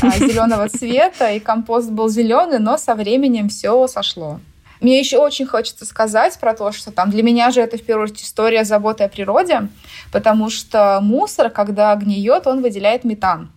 а, 0.03 0.11
зеленого 0.19 0.69
цвета, 0.69 1.31
и 1.31 1.39
компост 1.39 1.91
был 1.91 2.09
зеленый, 2.09 2.59
но 2.59 2.77
со 2.77 2.97
временем 2.97 3.49
все 3.49 3.87
сошло. 3.87 4.41
Мне 4.81 4.99
еще 4.99 5.19
очень 5.19 5.47
хочется 5.47 5.85
сказать 5.85 6.37
про 6.41 6.55
то, 6.55 6.73
что 6.73 6.91
там 6.91 7.11
для 7.11 7.23
меня 7.23 7.53
же 7.53 7.61
это 7.61 7.79
в 7.79 7.83
первую 7.83 8.05
очередь 8.05 8.23
история 8.23 8.65
заботы 8.65 9.05
о 9.05 9.09
природе, 9.09 9.69
потому 10.11 10.51
что 10.51 10.99
мусор, 11.03 11.51
когда 11.51 11.95
гниет, 11.95 12.49
он 12.49 12.63
выделяет 12.63 13.05
метан. 13.05 13.51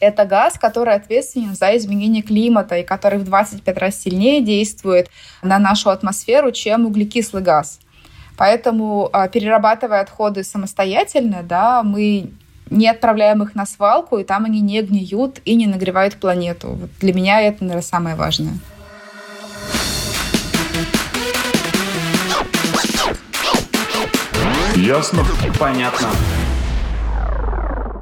Это 0.00 0.24
газ, 0.24 0.58
который 0.58 0.94
ответственен 0.94 1.54
за 1.54 1.76
изменение 1.76 2.22
климата 2.22 2.76
и 2.78 2.82
который 2.82 3.18
в 3.18 3.24
25 3.24 3.78
раз 3.78 4.00
сильнее 4.00 4.40
действует 4.40 5.10
на 5.42 5.58
нашу 5.58 5.90
атмосферу, 5.90 6.52
чем 6.52 6.86
углекислый 6.86 7.42
газ. 7.42 7.78
Поэтому, 8.38 9.10
а, 9.12 9.28
перерабатывая 9.28 10.00
отходы 10.00 10.42
самостоятельно, 10.42 11.42
да, 11.42 11.82
мы 11.82 12.30
не 12.70 12.88
отправляем 12.88 13.42
их 13.42 13.54
на 13.54 13.66
свалку, 13.66 14.16
и 14.16 14.24
там 14.24 14.46
они 14.46 14.60
не 14.60 14.80
гниют 14.80 15.40
и 15.44 15.54
не 15.54 15.66
нагревают 15.66 16.16
планету. 16.16 16.68
Вот 16.68 16.90
для 17.00 17.12
меня 17.12 17.42
это, 17.42 17.64
наверное, 17.64 17.82
самое 17.82 18.16
важное. 18.16 18.54
Ясно? 24.76 25.22
Понятно. 25.58 26.08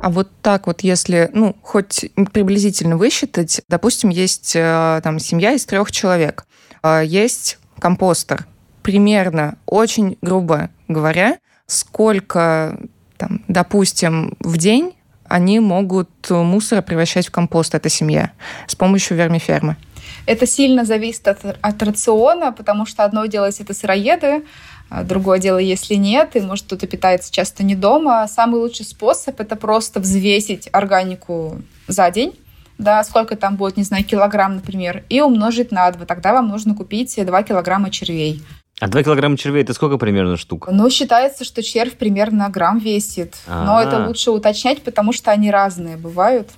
А 0.00 0.10
вот 0.10 0.28
так 0.42 0.66
вот, 0.66 0.82
если, 0.82 1.28
ну, 1.32 1.56
хоть 1.62 2.10
приблизительно 2.32 2.96
высчитать, 2.96 3.62
допустим, 3.68 4.10
есть 4.10 4.54
э, 4.54 5.00
там 5.02 5.18
семья 5.18 5.52
из 5.52 5.66
трех 5.66 5.90
человек, 5.90 6.46
э, 6.82 7.02
есть 7.04 7.58
компостер, 7.80 8.46
примерно, 8.82 9.56
очень 9.66 10.16
грубо 10.22 10.70
говоря, 10.86 11.38
сколько, 11.66 12.78
там, 13.16 13.42
допустим, 13.48 14.36
в 14.40 14.56
день 14.56 14.94
они 15.24 15.60
могут 15.60 16.08
мусор 16.30 16.82
превращать 16.82 17.28
в 17.28 17.30
компост, 17.30 17.74
эта 17.74 17.88
семья, 17.88 18.32
с 18.66 18.74
помощью 18.74 19.16
вермифермы? 19.16 19.76
Это 20.26 20.46
сильно 20.46 20.84
зависит 20.84 21.26
от, 21.28 21.38
от 21.60 21.82
рациона, 21.82 22.52
потому 22.52 22.86
что 22.86 23.04
одно 23.04 23.26
дело, 23.26 23.46
если 23.46 23.64
это 23.64 23.74
сыроеды, 23.74 24.44
другое 24.90 25.38
дело, 25.38 25.58
если 25.58 25.94
нет, 25.94 26.36
и, 26.36 26.40
может, 26.40 26.66
кто-то 26.66 26.86
питается 26.86 27.32
часто 27.32 27.62
не 27.64 27.74
дома. 27.74 28.26
Самый 28.28 28.60
лучший 28.60 28.86
способ– 28.86 29.40
это 29.40 29.56
просто 29.56 30.00
взвесить 30.00 30.68
органику 30.72 31.60
за 31.86 32.10
день, 32.10 32.32
да, 32.78 33.02
сколько 33.04 33.36
там 33.36 33.56
будет, 33.56 33.76
не 33.76 33.82
знаю, 33.82 34.04
килограмм, 34.04 34.56
например, 34.56 35.04
и 35.08 35.20
умножить 35.20 35.72
на 35.72 35.90
2. 35.90 36.06
Тогда 36.06 36.32
вам 36.32 36.48
нужно 36.48 36.74
купить 36.74 37.14
2 37.16 37.42
килограмма 37.42 37.90
червей. 37.90 38.42
А 38.80 38.86
2 38.86 39.02
килограмма 39.02 39.36
червей 39.36 39.64
это 39.64 39.74
сколько 39.74 39.98
примерно 39.98 40.36
штук? 40.36 40.68
Ну, 40.70 40.88
считается, 40.88 41.44
что 41.44 41.62
червь 41.62 41.94
примерно 41.94 42.48
грамм 42.48 42.78
весит. 42.78 43.34
А-а-а. 43.48 43.64
Но 43.64 43.82
это 43.82 44.06
лучше 44.06 44.30
уточнять, 44.30 44.82
потому 44.82 45.12
что 45.12 45.32
они 45.32 45.50
разные 45.50 45.96
бывают. 45.96 46.50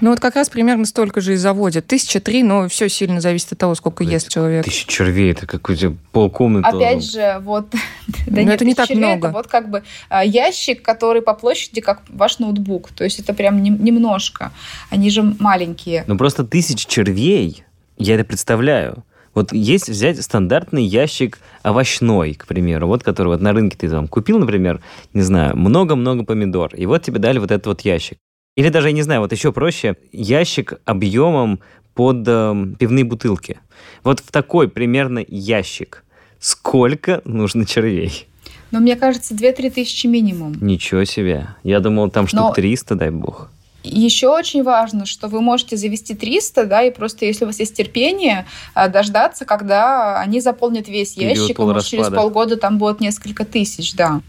Ну 0.00 0.10
вот 0.10 0.20
как 0.20 0.36
раз 0.36 0.48
примерно 0.48 0.84
столько 0.84 1.20
же 1.20 1.34
и 1.34 1.36
заводят. 1.36 1.86
Тысяча 1.86 2.20
три, 2.20 2.42
но 2.42 2.68
все 2.68 2.88
сильно 2.88 3.20
зависит 3.20 3.52
от 3.52 3.58
того, 3.58 3.74
сколько 3.74 4.04
это 4.04 4.12
ест 4.12 4.28
человек. 4.28 4.64
Тысяча 4.64 4.86
червей, 4.88 5.32
это 5.32 5.46
какой-то 5.46 5.94
полкомнаты. 6.12 6.76
Опять 6.76 7.10
же, 7.10 7.38
вот... 7.42 7.66
да 8.26 8.42
но 8.42 8.52
это 8.52 8.64
не 8.64 8.74
так 8.74 8.88
червей, 8.88 9.04
много. 9.04 9.28
Это 9.28 9.36
вот 9.36 9.46
как 9.46 9.70
бы 9.70 9.82
а, 10.08 10.24
ящик, 10.24 10.82
который 10.82 11.22
по 11.22 11.34
площади, 11.34 11.80
как 11.80 12.02
ваш 12.08 12.38
ноутбук. 12.38 12.90
То 12.90 13.04
есть 13.04 13.18
это 13.20 13.34
прям 13.34 13.62
немножко. 13.62 14.52
Они 14.90 15.10
же 15.10 15.22
маленькие. 15.38 16.04
Ну 16.06 16.16
просто 16.16 16.44
тысяч 16.44 16.86
червей, 16.86 17.64
я 17.96 18.14
это 18.14 18.24
представляю. 18.24 19.04
Вот 19.34 19.52
есть 19.52 19.88
взять 19.88 20.20
стандартный 20.22 20.84
ящик 20.84 21.38
овощной, 21.62 22.34
к 22.34 22.46
примеру, 22.46 22.88
вот 22.88 23.02
который 23.02 23.28
вот 23.28 23.40
на 23.40 23.52
рынке 23.52 23.76
ты 23.76 23.88
там 23.88 24.08
купил, 24.08 24.38
например, 24.38 24.80
не 25.12 25.22
знаю, 25.22 25.56
много-много 25.56 26.24
помидор, 26.24 26.74
и 26.74 26.86
вот 26.86 27.02
тебе 27.02 27.18
дали 27.18 27.38
вот 27.38 27.50
этот 27.50 27.66
вот 27.66 27.80
ящик. 27.82 28.18
Или 28.58 28.70
даже, 28.70 28.88
я 28.88 28.92
не 28.92 29.02
знаю, 29.02 29.20
вот 29.20 29.30
еще 29.30 29.52
проще, 29.52 29.94
ящик 30.10 30.80
объемом 30.84 31.60
под 31.94 32.24
э, 32.26 32.66
пивные 32.76 33.04
бутылки. 33.04 33.60
Вот 34.02 34.18
в 34.18 34.32
такой 34.32 34.68
примерно 34.68 35.24
ящик 35.28 36.04
сколько 36.40 37.22
нужно 37.24 37.64
червей? 37.66 38.26
Ну, 38.72 38.80
мне 38.80 38.96
кажется, 38.96 39.32
2-3 39.32 39.70
тысячи 39.70 40.08
минимум. 40.08 40.56
Ничего 40.60 41.04
себе. 41.04 41.50
Я 41.62 41.78
думал, 41.78 42.10
там 42.10 42.26
штук 42.26 42.40
Но... 42.40 42.52
300, 42.52 42.96
дай 42.96 43.10
бог. 43.10 43.48
Еще 43.84 44.26
очень 44.28 44.64
важно, 44.64 45.06
что 45.06 45.28
вы 45.28 45.40
можете 45.40 45.76
завести 45.76 46.16
300, 46.16 46.64
да, 46.64 46.82
и 46.82 46.90
просто 46.90 47.26
если 47.26 47.44
у 47.44 47.46
вас 47.46 47.60
есть 47.60 47.76
терпение, 47.76 48.44
э, 48.74 48.88
дождаться, 48.88 49.44
когда 49.44 50.18
они 50.18 50.40
заполнят 50.40 50.88
весь 50.88 51.16
ящик, 51.16 51.60
и 51.60 51.62
может, 51.62 51.86
через 51.86 52.08
полгода 52.08 52.56
там 52.56 52.78
будет 52.78 53.00
несколько 53.00 53.44
тысяч, 53.44 53.94
да. 53.94 54.20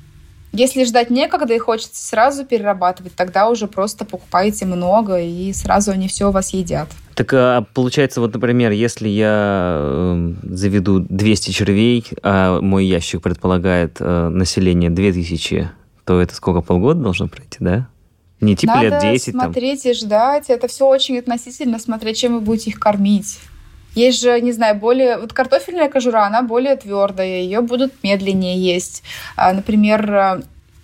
Если 0.51 0.83
ждать 0.83 1.09
некогда 1.09 1.53
и 1.53 1.59
хочется 1.59 2.05
сразу 2.05 2.43
перерабатывать, 2.43 3.13
тогда 3.15 3.49
уже 3.49 3.67
просто 3.67 4.03
покупаете 4.03 4.65
много, 4.65 5.19
и 5.19 5.53
сразу 5.53 5.91
они 5.91 6.07
все 6.07 6.29
у 6.29 6.31
вас 6.31 6.53
едят. 6.53 6.89
Так 7.15 7.33
а 7.33 7.65
получается, 7.73 8.21
вот, 8.21 8.33
например, 8.33 8.71
если 8.71 9.07
я 9.07 9.77
э, 9.79 10.33
заведу 10.43 10.99
200 10.99 11.51
червей, 11.51 12.05
а 12.23 12.61
мой 12.61 12.85
ящик 12.85 13.21
предполагает 13.21 13.97
э, 13.99 14.29
население 14.29 14.89
2000, 14.89 15.69
то 16.05 16.19
это 16.19 16.33
сколько, 16.33 16.61
полгода 16.61 17.01
должно 17.01 17.27
пройти, 17.27 17.57
да? 17.59 17.87
Не 18.41 18.55
типа 18.55 18.75
Надо 18.75 18.87
лет 18.87 19.01
10 19.01 19.33
там? 19.33 19.41
смотреть 19.41 19.85
и 19.85 19.93
ждать. 19.93 20.49
Это 20.49 20.67
все 20.67 20.87
очень 20.87 21.19
относительно, 21.19 21.77
смотреть, 21.77 22.17
чем 22.17 22.35
вы 22.35 22.39
будете 22.39 22.69
их 22.69 22.79
кормить. 22.79 23.37
Есть 23.95 24.21
же, 24.21 24.39
не 24.41 24.51
знаю, 24.51 24.75
более... 24.75 25.17
Вот 25.17 25.33
картофельная 25.33 25.89
кожура, 25.89 26.25
она 26.25 26.41
более 26.41 26.75
твердая, 26.75 27.41
ее 27.41 27.61
будут 27.61 28.03
медленнее 28.03 28.57
есть. 28.57 29.03
А, 29.35 29.51
Например, 29.53 30.13
э, 30.13 30.41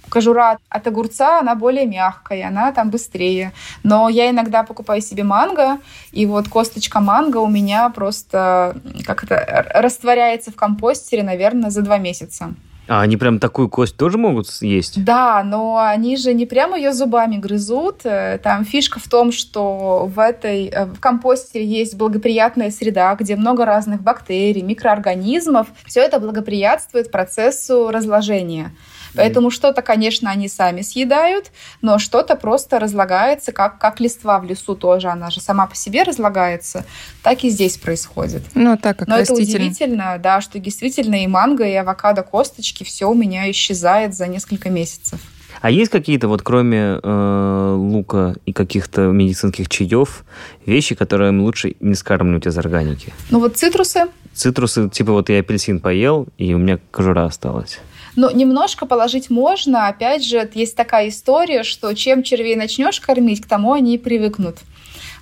кожура 0.09 0.57
от 0.69 0.87
огурца, 0.87 1.39
она 1.39 1.55
более 1.55 1.85
мягкая, 1.85 2.47
она 2.47 2.71
там 2.71 2.89
быстрее. 2.89 3.51
Но 3.83 4.09
я 4.09 4.29
иногда 4.29 4.63
покупаю 4.63 5.01
себе 5.01 5.23
манго, 5.23 5.79
и 6.11 6.25
вот 6.25 6.47
косточка 6.47 6.99
манго 6.99 7.37
у 7.37 7.47
меня 7.47 7.89
просто 7.89 8.75
как 9.05 9.23
это 9.23 9.35
р- 9.35 9.71
растворяется 9.73 10.51
в 10.51 10.55
компостере, 10.55 11.23
наверное, 11.23 11.69
за 11.69 11.81
два 11.81 11.97
месяца. 11.97 12.53
А 12.87 13.01
они 13.01 13.17
прям 13.17 13.39
такую 13.39 13.67
кость 13.69 13.97
тоже 13.97 14.17
могут 14.17 14.47
съесть? 14.47 15.03
Да, 15.03 15.43
но 15.43 15.77
они 15.77 16.17
же 16.17 16.33
не 16.33 16.45
прямо 16.45 16.77
ее 16.77 16.93
зубами 16.93 17.37
грызут. 17.37 18.01
Э, 18.05 18.39
Там 18.41 18.63
фишка 18.63 18.99
в 18.99 19.07
том, 19.07 19.31
что 19.31 20.05
в 20.05 20.19
этой 20.19 20.67
э, 20.67 20.85
в 20.85 20.99
компостере 20.99 21.65
есть 21.65 21.95
благоприятная 21.95 22.69
среда, 22.69 23.15
где 23.15 23.35
много 23.35 23.65
разных 23.65 24.01
бактерий, 24.01 24.61
микроорганизмов. 24.61 25.67
Все 25.85 26.01
это 26.01 26.19
благоприятствует 26.19 27.11
процессу 27.11 27.89
разложения. 27.89 28.71
Поэтому 29.15 29.49
что-то, 29.49 29.81
конечно, 29.81 30.29
они 30.29 30.47
сами 30.47 30.81
съедают, 30.81 31.51
но 31.81 31.99
что-то 31.99 32.35
просто 32.35 32.79
разлагается, 32.79 33.51
как, 33.51 33.79
как 33.79 33.99
листва 33.99 34.39
в 34.39 34.45
лесу 34.45 34.75
тоже. 34.75 35.07
Она 35.07 35.29
же 35.29 35.41
сама 35.41 35.67
по 35.67 35.75
себе 35.75 36.03
разлагается. 36.03 36.85
Так 37.23 37.43
и 37.43 37.49
здесь 37.49 37.77
происходит. 37.77 38.43
Ну, 38.53 38.77
так 38.77 38.97
как 38.97 39.07
Но 39.07 39.17
это 39.17 39.33
удивительно, 39.33 40.17
да, 40.21 40.41
что 40.41 40.59
действительно 40.59 41.23
и 41.23 41.27
манго, 41.27 41.65
и 41.65 41.73
авокадо 41.73 42.23
косточки 42.23 42.83
все 42.83 43.09
у 43.09 43.13
меня 43.13 43.49
исчезает 43.51 44.13
за 44.13 44.27
несколько 44.27 44.69
месяцев. 44.69 45.19
А 45.61 45.71
есть 45.71 45.89
какие-то, 45.89 46.27
вот 46.27 46.41
кроме 46.41 46.99
э, 47.01 47.75
лука 47.77 48.35
и 48.45 48.53
каких-то 48.53 49.01
медицинских 49.07 49.69
чаев, 49.69 50.25
вещи, 50.65 50.95
которые 50.95 51.31
лучше 51.31 51.75
не 51.79 51.95
скармливать 51.95 52.45
из 52.45 52.57
органики? 52.57 53.13
Ну 53.31 53.39
вот 53.39 53.57
цитрусы, 53.57 54.07
Цитрусы, 54.35 54.89
типа 54.89 55.13
вот 55.13 55.29
я 55.29 55.39
апельсин 55.39 55.79
поел, 55.79 56.27
и 56.37 56.53
у 56.53 56.57
меня 56.57 56.77
кожура 56.91 57.25
осталась. 57.25 57.79
Ну, 58.15 58.31
немножко 58.31 58.85
положить 58.85 59.29
можно. 59.29 59.87
Опять 59.87 60.23
же, 60.25 60.49
есть 60.53 60.75
такая 60.75 61.09
история, 61.09 61.63
что 61.63 61.93
чем 61.93 62.23
червей 62.23 62.55
начнешь 62.55 62.99
кормить, 63.01 63.41
к 63.41 63.47
тому 63.47 63.73
они 63.73 63.95
и 63.95 63.97
привыкнут. 63.97 64.57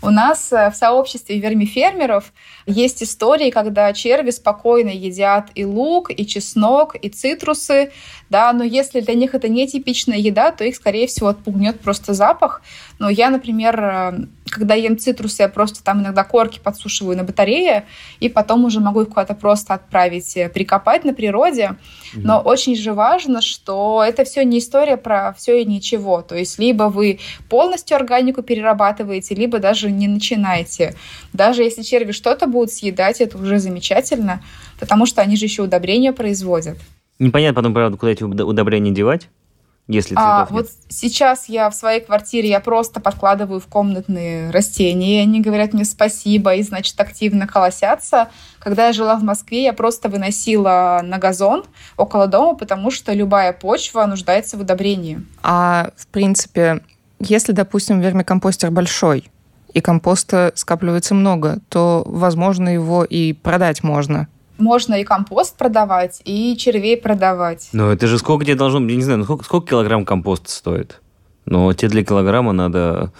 У 0.03 0.09
нас 0.09 0.51
э, 0.51 0.69
в 0.69 0.75
сообществе 0.75 1.39
вермифермеров 1.39 2.33
есть 2.65 3.01
истории, 3.01 3.51
когда 3.51 3.93
черви 3.93 4.31
спокойно 4.31 4.89
едят 4.89 5.49
и 5.55 5.63
лук, 5.63 6.11
и 6.11 6.27
чеснок, 6.27 6.95
и 6.95 7.07
цитрусы, 7.07 7.91
да, 8.29 8.51
но 8.51 8.65
если 8.65 8.99
для 8.99 9.13
них 9.13 9.33
это 9.33 9.47
не 9.47 9.65
типичная 9.65 10.17
еда, 10.17 10.51
то 10.51 10.65
их, 10.65 10.75
скорее 10.75 11.07
всего, 11.07 11.29
отпугнет 11.29 11.79
просто 11.79 12.13
запах. 12.13 12.61
Но 12.99 13.09
я, 13.09 13.29
например, 13.29 13.79
э, 13.79 14.27
когда 14.45 14.75
ем 14.75 14.97
цитрусы, 14.97 15.43
я 15.43 15.49
просто 15.49 15.83
там 15.83 16.01
иногда 16.01 16.23
корки 16.23 16.59
подсушиваю 16.59 17.15
на 17.15 17.23
батарее, 17.23 17.85
и 18.19 18.29
потом 18.29 18.65
уже 18.65 18.79
могу 18.79 19.01
их 19.01 19.09
куда-то 19.09 19.35
просто 19.35 19.73
отправить 19.73 20.35
э, 20.35 20.49
прикопать 20.49 21.05
на 21.05 21.13
природе. 21.13 21.77
Но 22.15 22.39
очень 22.39 22.75
же 22.75 22.93
важно, 22.93 23.41
что 23.41 24.03
это 24.05 24.23
все 24.23 24.43
не 24.43 24.59
история 24.59 24.97
про 24.97 25.33
все 25.33 25.61
и 25.61 25.65
ничего. 25.65 26.21
То 26.21 26.35
есть 26.35 26.59
либо 26.59 26.83
вы 26.83 27.19
полностью 27.49 27.95
органику 27.95 28.43
перерабатываете, 28.43 29.33
либо 29.35 29.59
даже 29.59 29.91
не 29.97 30.07
начинаете. 30.07 30.95
Даже 31.31 31.63
если 31.63 31.81
черви 31.81 32.11
что-то 32.11 32.47
будут 32.47 32.71
съедать, 32.71 33.21
это 33.21 33.37
уже 33.37 33.59
замечательно, 33.59 34.41
потому 34.79 35.05
что 35.05 35.21
они 35.21 35.35
же 35.37 35.45
еще 35.45 35.63
удобрения 35.63 36.13
производят. 36.13 36.77
Непонятно 37.19 37.55
потом, 37.55 37.73
правда, 37.73 37.97
куда 37.97 38.11
эти 38.11 38.23
уд- 38.23 38.41
удобрения 38.41 38.91
девать, 38.91 39.29
если 39.87 40.15
А 40.17 40.45
цветов 40.45 40.51
вот 40.51 40.65
нет. 40.65 40.73
сейчас 40.89 41.49
я 41.49 41.69
в 41.69 41.75
своей 41.75 41.99
квартире 41.99 42.49
я 42.49 42.59
просто 42.59 43.01
подкладываю 43.01 43.59
в 43.59 43.67
комнатные 43.67 44.49
растения, 44.49 45.19
и 45.19 45.23
они 45.23 45.41
говорят 45.41 45.73
мне 45.73 45.83
спасибо, 45.85 46.55
и, 46.55 46.63
значит, 46.63 46.99
активно 46.99 47.47
колосятся. 47.47 48.29
Когда 48.59 48.87
я 48.87 48.93
жила 48.93 49.15
в 49.17 49.23
Москве, 49.23 49.63
я 49.63 49.73
просто 49.73 50.07
выносила 50.07 51.01
на 51.03 51.17
газон 51.17 51.65
около 51.97 52.27
дома, 52.27 52.55
потому 52.57 52.91
что 52.91 53.11
любая 53.13 53.51
почва 53.51 54.05
нуждается 54.05 54.57
в 54.57 54.61
удобрении. 54.61 55.21
А, 55.43 55.91
в 55.97 56.07
принципе, 56.07 56.81
если, 57.19 57.51
допустим, 57.51 57.99
вермикомпостер 57.99 58.71
большой, 58.71 59.29
и 59.73 59.81
компоста 59.81 60.51
скапливается 60.55 61.15
много, 61.15 61.59
то, 61.69 62.03
возможно, 62.05 62.69
его 62.69 63.03
и 63.03 63.33
продать 63.33 63.83
можно. 63.83 64.27
Можно 64.57 64.95
и 64.95 65.03
компост 65.03 65.57
продавать, 65.57 66.21
и 66.25 66.55
червей 66.57 66.95
продавать. 66.95 67.69
Ну, 67.73 67.89
это 67.89 68.07
же 68.07 68.19
сколько 68.19 68.45
тебе 68.45 68.55
должно 68.55 68.79
быть, 68.79 68.91
я 68.91 68.97
не 68.97 69.03
знаю, 69.03 69.19
ну, 69.19 69.25
сколько, 69.25 69.43
сколько 69.43 69.69
килограмм 69.71 70.05
компоста 70.05 70.51
стоит? 70.51 71.01
Но 71.45 71.73
тебе 71.73 71.89
для 71.89 72.05
килограмма 72.05 72.53
надо, 72.53 73.11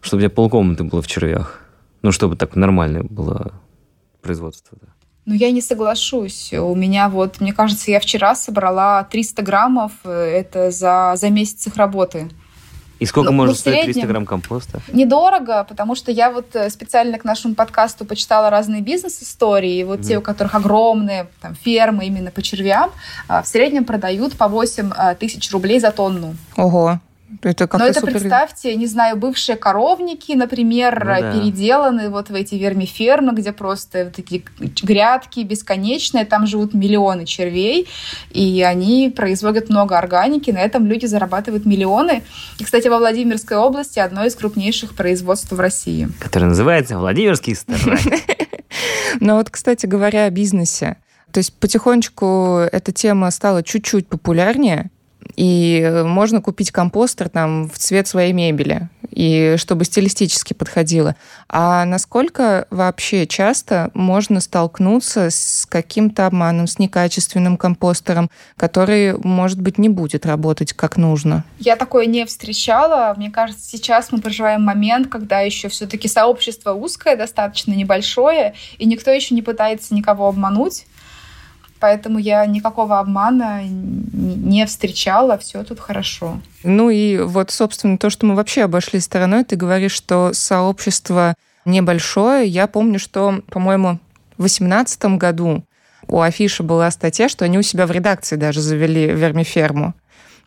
чтобы 0.00 0.20
у 0.20 0.26
тебя 0.26 0.34
полкомнаты 0.34 0.84
было 0.84 1.02
в 1.02 1.06
червях. 1.06 1.60
Ну, 2.02 2.12
чтобы 2.12 2.36
так 2.36 2.56
нормальное 2.56 3.02
было 3.02 3.52
производство. 4.20 4.76
Да. 4.80 4.88
Ну, 5.26 5.34
я 5.34 5.50
не 5.50 5.62
соглашусь. 5.62 6.52
У 6.52 6.74
меня 6.74 7.08
вот, 7.08 7.40
мне 7.40 7.52
кажется, 7.52 7.90
я 7.90 8.00
вчера 8.00 8.34
собрала 8.34 9.04
300 9.04 9.42
граммов, 9.42 9.92
э, 10.04 10.10
это 10.10 10.70
за, 10.70 11.14
за 11.16 11.30
месяц 11.30 11.66
их 11.66 11.76
работы. 11.76 12.28
И 13.04 13.06
сколько 13.06 13.30
Ну, 13.30 13.36
может 13.36 13.56
ну, 13.56 13.58
стоить 13.60 13.82
300 13.84 13.92
среднем- 13.92 14.08
грамм 14.08 14.26
компоста? 14.26 14.80
Недорого, 14.90 15.66
потому 15.68 15.94
что 15.94 16.10
я 16.10 16.30
вот 16.30 16.56
э, 16.56 16.70
специально 16.70 17.18
к 17.18 17.24
нашему 17.24 17.54
подкасту 17.54 18.06
почитала 18.06 18.48
разные 18.48 18.80
бизнес-истории, 18.80 19.76
и 19.80 19.84
вот 19.84 20.00
те, 20.00 20.16
у 20.16 20.22
которых 20.22 20.54
огромные 20.54 21.26
там, 21.42 21.54
фермы 21.54 22.06
именно 22.06 22.30
по 22.30 22.40
червям, 22.40 22.90
а, 23.28 23.42
в 23.42 23.46
среднем 23.46 23.84
продают 23.84 24.38
по 24.38 24.48
8 24.48 24.90
а, 24.96 25.14
тысяч 25.14 25.52
рублей 25.52 25.80
за 25.80 25.90
тонну. 25.90 26.34
Ого, 26.56 26.98
это 27.42 27.66
как-то 27.66 27.78
Но 27.78 27.86
это, 27.86 28.00
супер... 28.00 28.12
представьте, 28.12 28.74
не 28.76 28.86
знаю, 28.86 29.16
бывшие 29.16 29.56
коровники, 29.56 30.32
например, 30.32 30.98
Ну 31.00 31.06
да. 31.06 31.32
переделаны 31.32 32.10
вот 32.10 32.30
в 32.30 32.34
эти 32.34 32.54
вермифермы, 32.54 33.32
где 33.32 33.52
просто 33.52 34.04
вот 34.04 34.14
такие 34.14 34.42
грядки 34.82 35.40
бесконечные, 35.40 36.24
там 36.24 36.46
живут 36.46 36.74
миллионы 36.74 37.24
червей, 37.26 37.88
и 38.30 38.62
они 38.62 39.12
производят 39.14 39.70
много 39.70 39.98
органики, 39.98 40.50
на 40.50 40.60
этом 40.60 40.86
люди 40.86 41.06
зарабатывают 41.06 41.66
миллионы. 41.66 42.22
И, 42.58 42.64
кстати, 42.64 42.88
во 42.88 42.98
Владимирской 42.98 43.56
области 43.56 43.98
одно 43.98 44.24
из 44.24 44.34
крупнейших 44.34 44.94
производств 44.94 45.52
в 45.52 45.60
России. 45.60 46.08
Который 46.20 46.44
называется 46.44 46.98
Владимирский 46.98 47.54
старай. 47.54 47.98
Но 49.20 49.36
вот, 49.36 49.50
кстати 49.50 49.86
говоря, 49.86 50.24
о 50.24 50.30
бизнесе. 50.30 50.96
То 51.34 51.38
есть 51.38 51.52
потихонечку 51.58 52.60
эта 52.70 52.92
тема 52.92 53.30
стала 53.32 53.64
чуть-чуть 53.64 54.06
популярнее, 54.06 54.90
и 55.36 55.80
э, 55.80 56.04
можно 56.04 56.40
купить 56.40 56.70
компостер 56.70 57.28
там 57.28 57.68
в 57.68 57.78
цвет 57.78 58.06
своей 58.06 58.32
мебели, 58.32 58.88
и 59.10 59.54
чтобы 59.58 59.84
стилистически 59.84 60.54
подходило. 60.54 61.16
А 61.48 61.84
насколько 61.84 62.66
вообще 62.70 63.26
часто 63.26 63.90
можно 63.94 64.40
столкнуться 64.40 65.30
с 65.30 65.66
каким-то 65.68 66.26
обманом, 66.26 66.66
с 66.66 66.78
некачественным 66.78 67.56
компостером, 67.56 68.30
который, 68.56 69.16
может 69.18 69.60
быть, 69.60 69.78
не 69.78 69.88
будет 69.88 70.26
работать 70.26 70.72
как 70.72 70.96
нужно? 70.96 71.44
Я 71.58 71.76
такое 71.76 72.06
не 72.06 72.26
встречала. 72.26 73.14
Мне 73.16 73.30
кажется, 73.30 73.68
сейчас 73.68 74.12
мы 74.12 74.20
проживаем 74.20 74.62
момент, 74.62 75.08
когда 75.08 75.40
еще 75.40 75.68
все-таки 75.68 76.08
сообщество 76.08 76.72
узкое, 76.72 77.16
достаточно 77.16 77.72
небольшое, 77.72 78.54
и 78.78 78.86
никто 78.86 79.10
еще 79.10 79.34
не 79.34 79.42
пытается 79.42 79.94
никого 79.94 80.28
обмануть. 80.28 80.86
Поэтому 81.84 82.18
я 82.18 82.46
никакого 82.46 82.98
обмана 82.98 83.60
не 83.62 84.64
встречала, 84.64 85.36
все 85.36 85.62
тут 85.64 85.80
хорошо. 85.80 86.40
Ну 86.62 86.88
и 86.88 87.18
вот, 87.18 87.50
собственно, 87.50 87.98
то, 87.98 88.08
что 88.08 88.24
мы 88.24 88.34
вообще 88.34 88.62
обошли 88.62 89.00
стороной, 89.00 89.44
ты 89.44 89.56
говоришь, 89.56 89.92
что 89.92 90.32
сообщество 90.32 91.34
небольшое. 91.66 92.48
Я 92.48 92.68
помню, 92.68 92.98
что, 92.98 93.42
по-моему, 93.50 93.98
в 94.38 94.40
2018 94.40 95.04
году 95.18 95.62
у 96.08 96.22
Афиши 96.22 96.62
была 96.62 96.90
статья, 96.90 97.28
что 97.28 97.44
они 97.44 97.58
у 97.58 97.62
себя 97.62 97.86
в 97.86 97.90
редакции 97.90 98.36
даже 98.36 98.62
завели 98.62 99.08
вермиферму. 99.08 99.92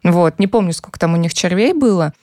Вот, 0.01 0.39
не 0.39 0.47
помню, 0.47 0.73
сколько 0.73 0.97
там 0.97 1.13
у 1.13 1.17
них 1.17 1.35
червей 1.35 1.73
было. 1.73 2.13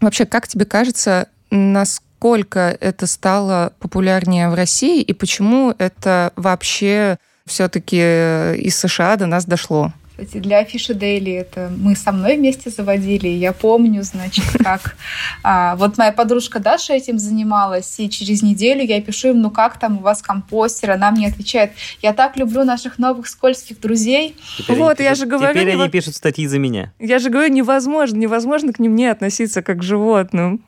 Вообще, 0.00 0.26
как 0.26 0.48
тебе 0.48 0.64
кажется, 0.64 1.28
насколько 1.52 2.76
это 2.80 3.06
стало 3.06 3.74
популярнее 3.78 4.50
в 4.50 4.54
России 4.54 5.02
и 5.02 5.12
почему 5.12 5.72
это 5.78 6.32
вообще 6.34 7.18
все-таки 7.46 7.96
из 7.96 8.76
США 8.76 9.16
до 9.16 9.26
нас 9.26 9.44
дошло? 9.44 9.92
Кстати, 10.16 10.38
для 10.38 10.60
Афиши 10.60 10.94
Дейли 10.94 11.30
это 11.32 11.70
мы 11.76 11.94
со 11.94 12.10
мной 12.10 12.38
вместе 12.38 12.70
заводили. 12.70 13.28
Я 13.28 13.52
помню, 13.52 14.02
значит, 14.02 14.46
как... 14.64 14.96
А, 15.42 15.76
вот 15.76 15.98
моя 15.98 16.10
подружка 16.10 16.58
Даша 16.58 16.94
этим 16.94 17.18
занималась, 17.18 18.00
и 18.00 18.08
через 18.08 18.42
неделю 18.42 18.82
я 18.82 19.02
пишу 19.02 19.28
им, 19.28 19.42
ну 19.42 19.50
как 19.50 19.78
там 19.78 19.98
у 19.98 20.00
вас 20.00 20.22
компостер? 20.22 20.92
Она 20.92 21.10
мне 21.10 21.28
отвечает, 21.28 21.72
я 22.00 22.14
так 22.14 22.38
люблю 22.38 22.64
наших 22.64 22.98
новых 22.98 23.26
скользких 23.28 23.78
друзей. 23.78 24.36
Теперь 24.56 24.78
вот, 24.78 25.00
я 25.00 25.14
же 25.14 25.26
говорю... 25.26 25.52
Теперь 25.52 25.74
они 25.74 25.90
пишут 25.90 26.16
статьи 26.16 26.46
за 26.46 26.58
меня. 26.58 26.94
Я 26.98 27.18
же 27.18 27.28
говорю, 27.28 27.52
невозможно, 27.52 28.16
невозможно 28.16 28.72
к 28.72 28.78
ним 28.78 28.94
не 28.94 29.06
относиться 29.06 29.60
как 29.60 29.80
к 29.80 29.82
животным. 29.82 30.62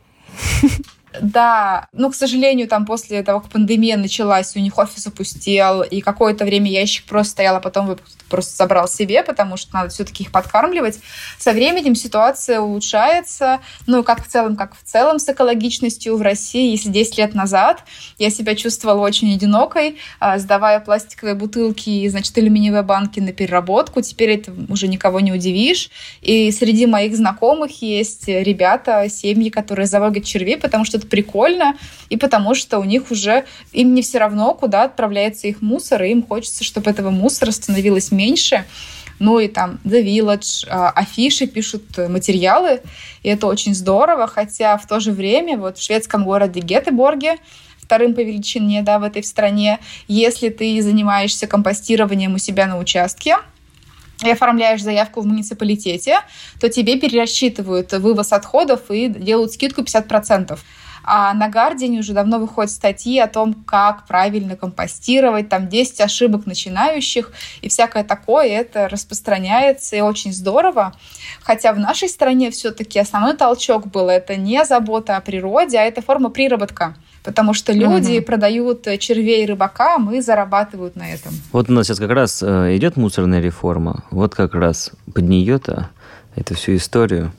Да, 1.21 1.89
ну, 1.93 2.11
к 2.11 2.15
сожалению, 2.15 2.69
там 2.69 2.87
после 2.87 3.23
того, 3.23 3.41
как 3.41 3.51
пандемия 3.51 3.97
началась, 3.97 4.55
у 4.57 4.61
них 4.61 4.79
офис 4.79 5.07
опустел, 5.07 5.83
и 5.83 6.01
какое-то 6.01 6.45
время 6.45 6.71
ящик 6.71 7.05
просто 7.07 7.33
стоял, 7.33 7.57
а 7.57 7.61
потом 7.61 7.97
просто 8.29 8.57
забрал 8.57 8.89
себе, 8.89 9.23
потому 9.23 9.57
что 9.57 9.75
надо 9.75 9.89
все-таки 9.89 10.25
их 10.25 10.33
подкармливать. 10.33 11.01
Со 11.39 11.53
временем 11.53 11.95
ситуация 11.95 12.61
улучшается, 12.61 13.61
ну, 13.87 14.03
как 14.05 14.25
в 14.25 14.29
целом, 14.29 14.57
как 14.57 14.77
в 14.77 14.83
целом 14.85 15.19
с 15.19 15.29
экологичностью 15.29 16.17
в 16.17 16.23
России. 16.23 16.71
Если 16.71 16.91
10 16.91 17.19
лет 17.19 17.35
назад 17.35 17.85
я 18.19 18.31
себя 18.31 18.55
чувствовала 18.55 19.01
очень 19.01 19.35
одинокой, 19.35 19.97
а, 20.21 20.39
сдавая 20.39 20.81
пластиковые 20.81 21.35
бутылки 21.35 21.89
и, 21.89 22.09
значит, 22.09 22.37
алюминиевые 22.37 22.83
банки 22.83 23.21
на 23.21 23.33
переработку, 23.33 24.03
теперь 24.03 24.31
это 24.33 24.53
уже 24.69 24.89
никого 24.89 25.21
не 25.21 25.33
удивишь. 25.33 25.91
И 26.21 26.51
среди 26.53 26.87
моих 26.87 27.17
знакомых 27.17 27.83
есть 27.83 28.29
ребята, 28.29 29.09
семьи, 29.09 29.49
которые 29.49 29.87
заводят 29.87 30.25
червей, 30.25 30.59
потому 30.59 30.85
что 30.85 30.98
это 30.99 31.07
прикольно, 31.07 31.77
и 32.11 32.17
потому 32.17 32.55
что 32.55 32.79
у 32.79 32.85
них 32.85 33.11
уже, 33.11 33.45
им 33.73 33.95
не 33.95 34.03
все 34.03 34.19
равно, 34.19 34.55
куда 34.55 34.85
отправляется 34.85 35.49
их 35.49 35.63
мусор, 35.63 36.03
и 36.03 36.11
им 36.11 36.23
хочется, 36.23 36.65
чтобы 36.65 36.91
этого 36.91 37.11
мусора 37.11 37.51
становилось 37.51 38.13
меньше. 38.13 38.65
Ну 39.19 39.41
и 39.41 39.49
там 39.49 39.81
The 39.85 40.05
Village, 40.05 40.67
а, 40.71 40.91
афиши 40.91 41.47
пишут 41.47 41.83
материалы, 41.97 42.81
и 43.23 43.29
это 43.29 43.47
очень 43.47 43.75
здорово, 43.75 44.29
хотя 44.29 44.77
в 44.77 44.87
то 44.87 45.01
же 45.01 45.11
время 45.13 45.57
вот 45.57 45.79
в 45.79 45.83
шведском 45.83 46.25
городе 46.25 46.61
Гетеборге 46.61 47.37
вторым 47.89 48.15
по 48.15 48.21
величине 48.21 48.83
да, 48.83 48.99
в 48.99 49.03
этой 49.03 49.25
стране, 49.25 49.79
если 50.09 50.51
ты 50.51 50.81
занимаешься 50.83 51.47
компостированием 51.47 52.35
у 52.35 52.39
себя 52.39 52.67
на 52.67 52.79
участке, 52.79 53.39
и 54.25 54.31
оформляешь 54.31 54.83
заявку 54.83 55.21
в 55.21 55.27
муниципалитете, 55.27 56.21
то 56.61 56.69
тебе 56.69 56.99
перерасчитывают 56.99 57.93
вывоз 57.93 58.33
отходов 58.33 58.91
и 58.91 59.09
делают 59.09 59.53
скидку 59.53 59.83
50%. 59.83 60.59
А 61.11 61.33
на 61.33 61.49
Гардиане 61.49 62.01
уже 62.01 62.13
давно 62.13 62.39
выходят 62.39 62.71
статьи 62.71 63.19
о 63.19 63.29
том, 63.29 63.55
как 63.55 64.07
правильно 64.07 64.57
компостировать, 64.57 65.49
там 65.49 65.67
10 65.67 66.03
ошибок 66.03 66.45
начинающих 66.45 67.33
и 67.63 67.71
всякое 67.71 68.05
такое. 68.05 68.49
Это 68.49 68.91
распространяется 68.91 69.97
и 69.97 70.03
очень 70.03 70.35
здорово. 70.35 70.93
Хотя 71.41 71.73
в 71.73 71.79
нашей 71.79 72.11
стране 72.11 72.51
все-таки 72.51 72.99
основной 72.99 73.35
толчок 73.35 73.87
был 73.87 74.11
это 74.11 74.37
не 74.37 74.63
забота 74.67 75.17
о 75.17 75.23
природе, 75.23 75.79
а 75.79 75.83
это 75.83 76.03
форма 76.03 76.29
приработка 76.29 76.95
потому 77.25 77.53
что 77.53 77.75
люди 77.75 78.19
угу. 78.19 78.25
продают 78.25 78.85
червей 79.01 79.45
рыбакам 79.45 80.15
и 80.15 80.21
зарабатывают 80.21 80.97
на 80.97 81.13
этом. 81.13 81.33
Вот 81.53 81.69
у 81.69 81.73
нас 81.73 81.87
сейчас 81.87 81.99
как 81.99 82.11
раз 82.11 82.43
э, 82.43 82.77
идет 82.77 82.97
мусорная 82.97 83.41
реформа, 83.41 84.05
вот 84.11 84.35
как 84.35 84.55
раз 84.55 84.93
под 85.13 85.25
нее-то 85.25 85.91
эту 86.37 86.55
всю 86.55 86.77
историю. 86.77 87.33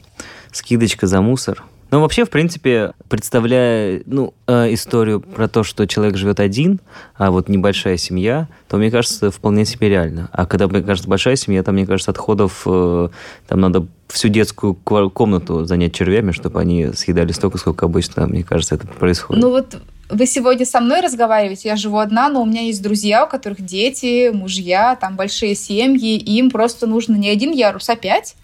Скидочка 0.51 1.08
за 1.08 1.21
мусор– 1.21 1.63
ну, 1.91 2.02
вообще, 2.02 2.25
в 2.25 2.30
принципе, 2.30 2.93
представляя 3.08 4.02
ну, 4.06 4.34
э, 4.47 4.73
историю 4.73 5.21
про 5.21 5.47
то, 5.47 5.63
что 5.63 5.88
человек 5.88 6.17
живет 6.17 6.39
один, 6.39 6.80
а 7.15 7.32
вот 7.32 7.49
небольшая 7.49 7.97
семья, 7.97 8.47
то, 8.67 8.78
мне 8.78 8.91
кажется, 8.91 9.32
вполне 9.32 9.65
себе 9.65 9.89
реально. 9.89 10.30
А 10.32 10.45
когда, 10.45 10.67
мне 10.67 10.82
кажется, 10.82 11.10
большая 11.10 11.36
семья, 11.36 11.63
там, 11.63 11.75
мне 11.75 11.88
кажется, 11.88 12.12
отходов, 12.12 12.63
э, 12.65 13.10
там 13.47 13.60
надо 13.60 13.88
всю 14.08 14.28
детскую 14.28 14.75
комнату 14.75 15.65
занять 15.65 15.93
червями, 15.93 16.32
чтобы 16.32 16.60
они 16.60 16.93
съедали 16.93 17.32
столько, 17.32 17.58
сколько 17.58 17.86
обычно, 17.86 18.28
мне 18.28 18.43
кажется, 18.43 18.75
это 18.75 18.88
происходит. 18.88 19.41
Ну 19.41 19.49
вот 19.49 19.78
вы 20.10 20.25
сегодня 20.25 20.65
со 20.65 20.82
мной 20.82 21.02
разговариваете, 21.02 21.69
я 21.69 21.75
живу 21.75 21.99
одна, 21.99 22.30
но 22.30 22.41
у 22.41 22.45
меня 22.45 22.62
есть 22.62 22.82
друзья, 22.82 23.25
у 23.25 23.30
которых 23.30 23.62
дети, 23.62 24.30
мужья, 24.30 24.95
там 24.95 25.15
большие 25.15 25.56
семьи, 25.56 26.17
им 26.17 26.49
просто 26.49 26.88
нужно 26.88 27.15
не 27.15 27.30
один 27.30 27.52
ярус, 27.52 27.89
а 27.89 27.95
пять 27.95 28.36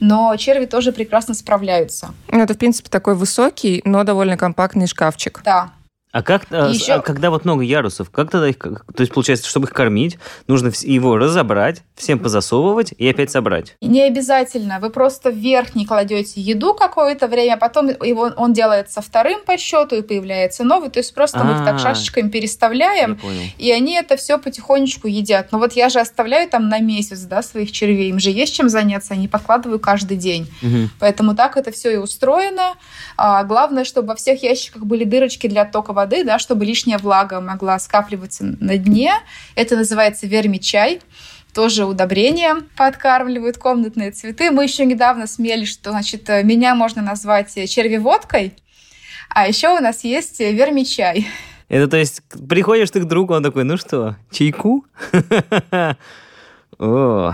но 0.00 0.34
черви 0.36 0.64
тоже 0.66 0.92
прекрасно 0.92 1.34
справляются. 1.34 2.10
Ну, 2.28 2.40
это, 2.40 2.54
в 2.54 2.58
принципе, 2.58 2.88
такой 2.88 3.14
высокий, 3.14 3.82
но 3.84 4.02
довольно 4.04 4.36
компактный 4.36 4.86
шкафчик. 4.86 5.40
Да, 5.44 5.70
а 6.12 6.22
как, 6.22 6.46
а, 6.50 6.68
еще... 6.68 6.94
а 6.94 7.00
когда 7.00 7.30
вот 7.30 7.44
много 7.44 7.62
ярусов, 7.62 8.10
как 8.10 8.30
тогда 8.30 8.48
их, 8.48 8.58
то 8.58 8.80
есть 8.98 9.12
получается, 9.12 9.48
чтобы 9.48 9.68
их 9.68 9.72
кормить, 9.72 10.18
нужно 10.48 10.72
его 10.82 11.16
разобрать, 11.16 11.82
всем 11.94 12.18
позасовывать 12.18 12.92
и 12.96 13.08
опять 13.08 13.30
собрать? 13.30 13.76
Не 13.80 14.02
обязательно, 14.02 14.80
вы 14.80 14.90
просто 14.90 15.30
в 15.30 15.36
верхний 15.36 15.86
кладете 15.86 16.40
еду 16.40 16.74
какое-то 16.74 17.28
время, 17.28 17.54
а 17.54 17.56
потом 17.58 17.88
его, 17.88 18.32
он 18.36 18.52
делается 18.52 19.02
вторым 19.02 19.40
по 19.44 19.56
счету 19.56 19.96
и 19.96 20.02
появляется 20.02 20.64
новый, 20.64 20.90
то 20.90 20.98
есть 20.98 21.14
просто 21.14 21.44
мы 21.44 21.52
их 21.52 21.64
так 21.64 21.76
а. 21.76 21.78
шашечками 21.78 22.28
переставляем, 22.28 23.18
и 23.58 23.70
они 23.70 23.94
это 23.94 24.16
все 24.16 24.38
потихонечку 24.38 25.06
едят. 25.06 25.52
Но 25.52 25.58
вот 25.58 25.74
я 25.74 25.88
же 25.90 26.00
оставляю 26.00 26.48
там 26.48 26.68
на 26.68 26.80
месяц, 26.80 27.20
да, 27.20 27.42
своих 27.42 27.70
червей, 27.70 28.10
им 28.10 28.18
же 28.18 28.30
есть 28.30 28.54
чем 28.54 28.68
заняться, 28.68 29.14
они 29.14 29.28
подкладываю 29.28 29.78
каждый 29.78 30.16
день, 30.16 30.50
угу. 30.60 30.88
поэтому 30.98 31.36
так 31.36 31.56
это 31.56 31.70
все 31.70 31.92
и 31.92 31.96
устроено. 31.96 32.74
А, 33.16 33.44
главное, 33.44 33.84
чтобы 33.84 34.08
во 34.08 34.14
всех 34.16 34.42
ящиках 34.42 34.82
были 34.84 35.04
дырочки 35.04 35.46
для 35.46 35.64
тока 35.64 35.92
воды, 36.00 36.24
да, 36.24 36.38
чтобы 36.38 36.64
лишняя 36.64 36.98
влага 36.98 37.40
могла 37.40 37.78
скапливаться 37.78 38.56
на 38.60 38.78
дне. 38.78 39.12
Это 39.54 39.76
называется 39.76 40.26
вермичай 40.26 41.00
тоже 41.52 41.84
удобрения 41.84 42.62
подкармливают 42.76 43.58
комнатные 43.58 44.12
цветы. 44.12 44.52
Мы 44.52 44.62
еще 44.64 44.86
недавно 44.86 45.26
смели, 45.26 45.64
что 45.64 45.90
значит, 45.90 46.28
меня 46.28 46.76
можно 46.76 47.02
назвать 47.02 47.52
червеводкой, 47.68 48.54
а 49.28 49.48
еще 49.48 49.76
у 49.76 49.80
нас 49.80 50.04
есть 50.04 50.38
вермичай. 50.38 51.26
Это 51.68 51.88
то 51.88 51.96
есть 51.96 52.22
приходишь 52.48 52.90
ты 52.90 53.00
к 53.00 53.04
другу, 53.04 53.34
он 53.34 53.42
такой, 53.42 53.64
ну 53.64 53.76
что, 53.76 54.16
чайку? 54.30 54.84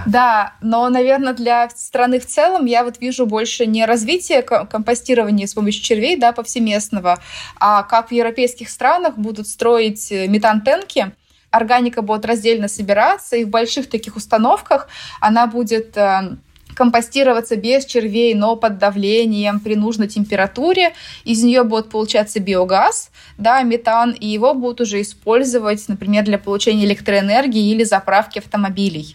Да, 0.06 0.54
но, 0.60 0.88
наверное, 0.88 1.32
для 1.32 1.70
страны 1.70 2.18
в 2.18 2.26
целом 2.26 2.66
я 2.66 2.82
вот 2.82 3.00
вижу 3.00 3.26
больше 3.26 3.64
не 3.64 3.86
развитие 3.86 4.42
компостирования 4.42 5.46
с 5.46 5.54
помощью 5.54 5.84
червей, 5.84 6.16
да, 6.16 6.32
повсеместного, 6.32 7.20
а 7.60 7.84
как 7.84 8.08
в 8.08 8.12
европейских 8.12 8.68
странах 8.68 9.16
будут 9.16 9.46
строить 9.46 10.10
э, 10.10 10.26
метантенки, 10.26 11.12
органика 11.52 12.02
будет 12.02 12.26
раздельно 12.26 12.66
собираться, 12.66 13.36
и 13.36 13.44
в 13.44 13.48
больших 13.48 13.88
таких 13.88 14.16
установках 14.16 14.88
она 15.20 15.46
будет 15.46 15.96
э, 15.96 16.36
компостироваться 16.74 17.54
без 17.54 17.84
червей, 17.84 18.34
но 18.34 18.56
под 18.56 18.78
давлением 18.78 19.60
при 19.60 19.76
нужной 19.76 20.08
температуре. 20.08 20.92
Из 21.24 21.44
нее 21.44 21.62
будет 21.62 21.88
получаться 21.88 22.40
биогаз, 22.40 23.10
да, 23.38 23.62
метан, 23.62 24.10
и 24.10 24.26
его 24.26 24.54
будут 24.54 24.80
уже 24.80 25.00
использовать, 25.00 25.88
например, 25.88 26.24
для 26.24 26.38
получения 26.38 26.84
электроэнергии 26.84 27.70
или 27.70 27.84
заправки 27.84 28.38
автомобилей 28.40 29.14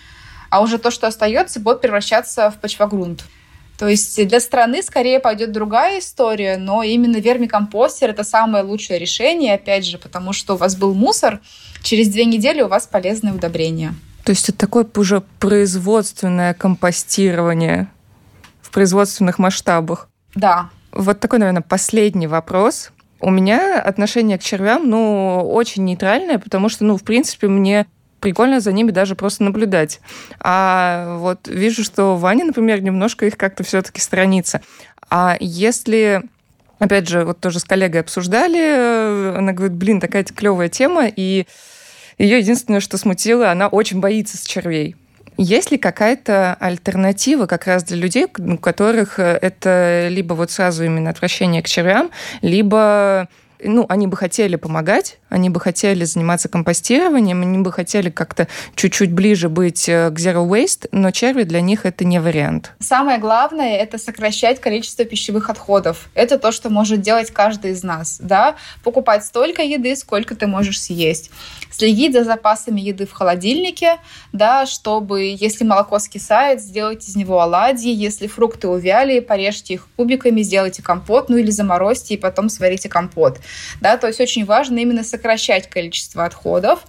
а 0.52 0.62
уже 0.62 0.78
то, 0.78 0.92
что 0.92 1.08
остается, 1.08 1.60
будет 1.60 1.82
превращаться 1.82 2.52
в 2.52 2.58
почвогрунт. 2.58 3.24
То 3.80 3.88
есть 3.88 4.28
для 4.28 4.40
страны 4.40 4.84
скорее 4.84 5.20
пойдет 5.20 5.52
другая 5.52 6.00
история, 6.00 6.58
но 6.58 6.84
именно 6.84 7.18
вермикомпостер– 7.18 8.10
это 8.12 8.24
самое 8.24 8.64
лучшее 8.64 9.00
решение, 9.00 9.56
опять 9.56 9.88
же, 9.88 9.98
потому 9.98 10.34
что 10.34 10.54
у 10.54 10.58
вас 10.58 10.76
был 10.76 10.94
мусор, 10.94 11.40
через 11.82 12.10
две 12.10 12.26
недели 12.26 12.62
у 12.62 12.68
вас 12.68 12.86
полезное 12.86 13.34
удобрение. 13.34 13.96
То 14.24 14.34
есть 14.34 14.50
это 14.50 14.60
такое 14.60 14.86
уже 14.98 15.24
производственное 15.40 16.54
компостирование 16.54 17.88
в 18.62 18.70
производственных 18.70 19.40
масштабах? 19.40 20.10
Да. 20.36 20.70
Вот 20.92 21.20
такой, 21.20 21.40
наверное, 21.40 21.64
последний 21.64 22.28
вопрос. 22.28 22.92
У 23.20 23.32
меня 23.32 23.82
отношение 23.82 24.38
к 24.38 24.44
червям, 24.44 24.88
ну, 24.88 25.42
очень 25.52 25.86
нейтральное, 25.86 26.38
потому 26.38 26.70
что, 26.70 26.84
ну, 26.84 26.98
в 26.98 27.04
принципе, 27.04 27.48
мне 27.48 27.88
прикольно 28.22 28.62
за 28.62 28.72
ними 28.72 28.92
даже 28.92 29.16
просто 29.16 29.44
наблюдать. 29.44 30.00
А 30.40 31.18
вот 31.18 31.48
вижу, 31.48 31.84
что 31.84 32.16
Ваня, 32.16 32.46
например, 32.46 32.82
немножко 32.82 33.26
их 33.26 33.36
как-то 33.36 33.64
все-таки 33.64 34.00
странится. 34.00 34.62
А 35.10 35.36
если 35.40 36.24
опять 36.82 37.08
же, 37.08 37.26
вот 37.26 37.40
тоже 37.40 37.60
с 37.60 37.64
коллегой 37.64 38.02
обсуждали, 38.02 39.36
она 39.38 39.54
говорит, 39.54 39.78
блин, 39.78 40.00
такая 40.00 40.24
клевая 40.24 40.68
тема, 40.68 41.08
и 41.08 41.46
ее 42.18 42.40
единственное, 42.40 42.80
что 42.80 42.98
смутило, 42.98 43.52
она 43.52 43.68
очень 43.68 44.00
боится 44.00 44.38
с 44.38 44.42
червей. 44.42 44.96
Есть 45.38 45.72
ли 45.72 45.78
какая-то 45.78 46.56
альтернатива 46.60 47.46
как 47.46 47.66
раз 47.66 47.84
для 47.84 47.98
людей, 47.98 48.28
у 48.38 48.58
которых 48.58 49.18
это 49.18 50.08
либо 50.10 50.34
вот 50.34 50.52
сразу 50.52 50.84
именно 50.84 51.10
отвращение 51.10 51.62
к 51.62 51.68
червям, 51.68 52.12
либо 52.42 53.28
ну, 53.64 53.86
они 53.88 54.08
бы 54.08 54.18
хотели 54.18 54.56
помогать, 54.56 55.20
они 55.32 55.50
бы 55.50 55.60
хотели 55.60 56.04
заниматься 56.04 56.50
компостированием, 56.50 57.42
они 57.42 57.58
бы 57.60 57.72
хотели 57.72 58.10
как-то 58.10 58.48
чуть-чуть 58.76 59.12
ближе 59.12 59.50
быть 59.50 59.88
э, 59.88 60.10
к 60.12 60.20
Zero 60.20 60.48
Waste, 60.48 60.90
но 60.92 61.12
черви 61.12 61.44
для 61.44 61.62
них 61.62 61.86
это 61.86 62.06
не 62.06 62.20
вариант. 62.20 62.74
Самое 62.80 63.18
главное— 63.18 63.78
это 63.78 63.98
сокращать 63.98 64.60
количество 64.60 65.06
пищевых 65.06 65.50
отходов. 65.50 66.10
Это 66.14 66.38
то, 66.38 66.52
что 66.52 66.70
может 66.70 67.02
делать 67.02 67.32
каждый 67.32 67.72
из 67.72 67.82
нас. 67.82 68.20
Да? 68.22 68.56
Покупать 68.84 69.26
столько 69.26 69.64
еды, 69.64 69.96
сколько 69.96 70.36
ты 70.36 70.48
можешь 70.48 70.82
съесть 70.82 71.32
следить 71.72 72.14
за 72.14 72.24
запасами 72.24 72.80
еды 72.82 73.08
в 73.08 73.12
холодильнике, 73.12 73.98
да, 74.34 74.66
чтобы, 74.66 75.36
если 75.40 75.64
молоко 75.64 75.98
скисает, 76.00 76.62
сделать 76.62 77.08
из 77.08 77.16
него 77.16 77.42
оладьи, 77.42 77.92
если 77.92 78.28
фрукты 78.28 78.68
увяли, 78.68 79.20
порежьте 79.20 79.76
их 79.76 79.88
кубиками, 79.96 80.42
сделайте 80.42 80.84
компот, 80.84 81.30
ну 81.30 81.38
или 81.38 81.50
заморозьте 81.50 82.14
и 82.14 82.18
потом 82.18 82.50
сварите 82.50 82.90
компот. 82.90 83.40
Да, 83.80 83.98
то 83.98 84.08
есть 84.08 84.20
очень 84.20 84.46
важно 84.46 84.80
именно 84.80 85.04
сокращать 85.04 85.21
количество 85.70 86.26
отходов, 86.26 86.86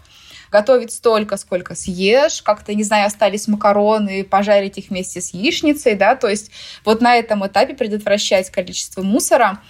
готовить 0.51 0.93
столько, 0.93 1.37
сколько 1.37 1.75
съешь, 1.75 2.43
как-то, 2.43 2.75
не 2.75 2.85
знаю, 2.85 3.07
остались 3.07 3.49
макароны, 3.49 4.25
пожарить 4.25 4.79
их 4.79 4.91
вместе 4.91 5.21
с 5.21 5.33
яичницей, 5.33 5.95
да, 5.95 6.15
то 6.15 6.29
есть 6.29 6.51
вот 6.85 7.01
на 7.01 7.17
этом 7.17 7.47
этапе 7.47 7.75
предотвращать 7.75 8.51
количество 8.51 9.03
мусора. 9.03 9.61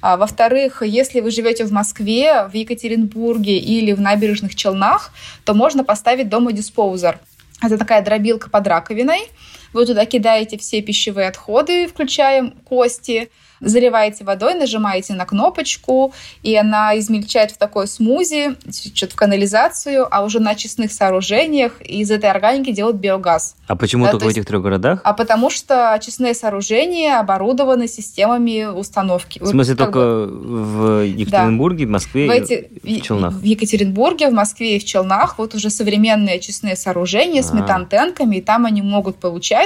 А, 0.00 0.16
во-вторых, 0.16 0.82
если 0.84 1.20
вы 1.20 1.30
живете 1.30 1.64
в 1.64 1.70
Москве, 1.72 2.48
в 2.48 2.54
Екатеринбурге 2.54 3.56
или 3.56 3.92
в 3.92 4.00
набережных 4.00 4.56
Челнах, 4.56 5.12
то 5.44 5.54
можно 5.54 5.84
поставить 5.84 6.28
дома 6.28 6.52
диспоузер. 6.52 7.20
Это 7.62 7.78
такая 7.78 8.02
дробилка 8.02 8.50
под 8.50 8.66
раковиной. 8.66 9.28
Вы 9.72 9.86
туда 9.86 10.04
кидаете 10.06 10.58
все 10.58 10.82
пищевые 10.82 11.28
отходы, 11.28 11.86
включая 11.86 12.52
кости, 12.64 13.30
заливаете 13.62 14.24
водой, 14.24 14.54
нажимаете 14.54 15.14
на 15.14 15.24
кнопочку, 15.24 16.12
и 16.42 16.54
она 16.56 16.98
измельчает 16.98 17.52
в 17.52 17.56
такой 17.56 17.86
смузи, 17.86 18.56
что-то 18.94 19.12
в 19.12 19.16
канализацию, 19.16 20.06
а 20.10 20.24
уже 20.24 20.40
на 20.40 20.50
очистных 20.50 20.92
сооружениях 20.92 21.80
из 21.80 22.10
этой 22.10 22.30
органики 22.30 22.72
делают 22.72 22.96
биогаз. 22.96 23.56
А 23.68 23.76
почему 23.76 24.04
Да, 24.04 24.10
только 24.10 24.24
то 24.24 24.28
в 24.30 24.32
этих 24.32 24.46
трех 24.46 24.62
городах? 24.62 25.00
А 25.04 25.12
потому 25.12 25.48
что 25.48 25.92
очистные 25.92 26.34
сооружения 26.34 27.18
оборудованы 27.18 27.88
системами 27.88 28.64
установки. 28.64 29.38
В 29.38 29.46
смысле, 29.46 29.76
как 29.76 29.92
только 29.92 30.00
бы 30.00 30.26
в 30.26 31.06
Екатеринбурге, 31.06 31.86
в 31.86 31.90
Москве 31.90 32.28
в, 32.28 32.32
и 32.32 32.38
эти, 32.38 32.68
в 32.82 33.02
Челнах? 33.02 33.34
в 33.34 33.44
Екатеринбурге, 33.44 34.28
в 34.28 34.32
Москве 34.32 34.76
и 34.76 34.78
в 34.80 34.84
Челнах 34.84 35.38
вот 35.38 35.54
уже 35.54 35.70
современные 35.70 36.36
очистные 36.36 36.76
сооружения 36.76 37.42
с 37.42 37.52
А. 37.52 37.54
метантенками, 37.54 38.36
и 38.36 38.40
там 38.40 38.66
они 38.66 38.82
могут 38.82 39.16
получать. 39.16 39.61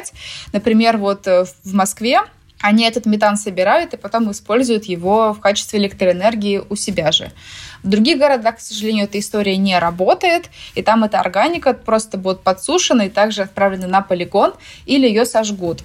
Например, 0.52 0.96
вот 0.96 1.26
э, 1.26 1.44
в 1.64 1.74
Москве 1.74 2.20
они 2.60 2.84
этот 2.84 3.06
метан 3.06 3.36
собирают 3.36 3.94
и 3.94 3.96
потом 3.96 4.30
используют 4.30 4.84
его 4.84 5.34
в 5.34 5.40
качестве 5.40 5.78
электроэнергии 5.78 6.62
у 6.68 6.74
себя 6.74 7.12
же. 7.12 7.30
В 7.82 7.88
других 7.88 8.18
городах, 8.18 8.56
к 8.56 8.60
сожалению, 8.60 9.04
эта 9.04 9.18
история 9.18 9.56
не 9.56 9.78
работает, 9.78 10.50
и 10.74 10.82
там 10.82 11.04
эта 11.04 11.20
органика 11.20 11.74
просто 11.74 12.16
будет 12.16 12.40
подсушена 12.40 13.02
и 13.02 13.08
также 13.10 13.42
отправлена 13.42 13.86
на 13.86 14.00
полигон 14.00 14.54
или 14.86 15.06
ее 15.06 15.26
сожгут. 15.26 15.82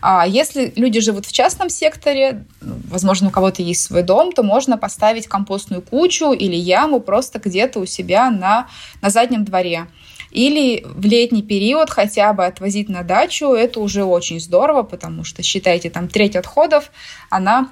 А 0.00 0.26
если 0.26 0.72
люди 0.76 1.00
живут 1.00 1.26
в 1.26 1.32
частном 1.32 1.68
секторе, 1.70 2.44
ну, 2.60 2.76
возможно, 2.88 3.28
у 3.28 3.30
кого-то 3.30 3.62
есть 3.62 3.82
свой 3.82 4.02
дом, 4.02 4.32
то 4.32 4.42
можно 4.42 4.78
поставить 4.78 5.26
компостную 5.26 5.82
кучу 5.82 6.32
или 6.32 6.54
яму 6.54 7.00
просто 7.00 7.38
где-то 7.38 7.80
у 7.80 7.86
себя 7.86 8.30
на, 8.30 8.68
на 9.00 9.10
заднем 9.10 9.44
дворе. 9.44 9.86
Или 10.36 10.84
в 10.84 11.06
летний 11.06 11.42
период 11.42 11.88
хотя 11.88 12.34
бы 12.34 12.44
отвозить 12.44 12.90
на 12.90 13.02
дачу, 13.02 13.54
это 13.54 13.80
уже 13.80 14.04
очень 14.04 14.38
здорово, 14.38 14.82
потому 14.82 15.24
что, 15.24 15.42
считайте, 15.42 15.88
там 15.88 16.08
треть 16.08 16.36
отходов, 16.36 16.92
она 17.30 17.70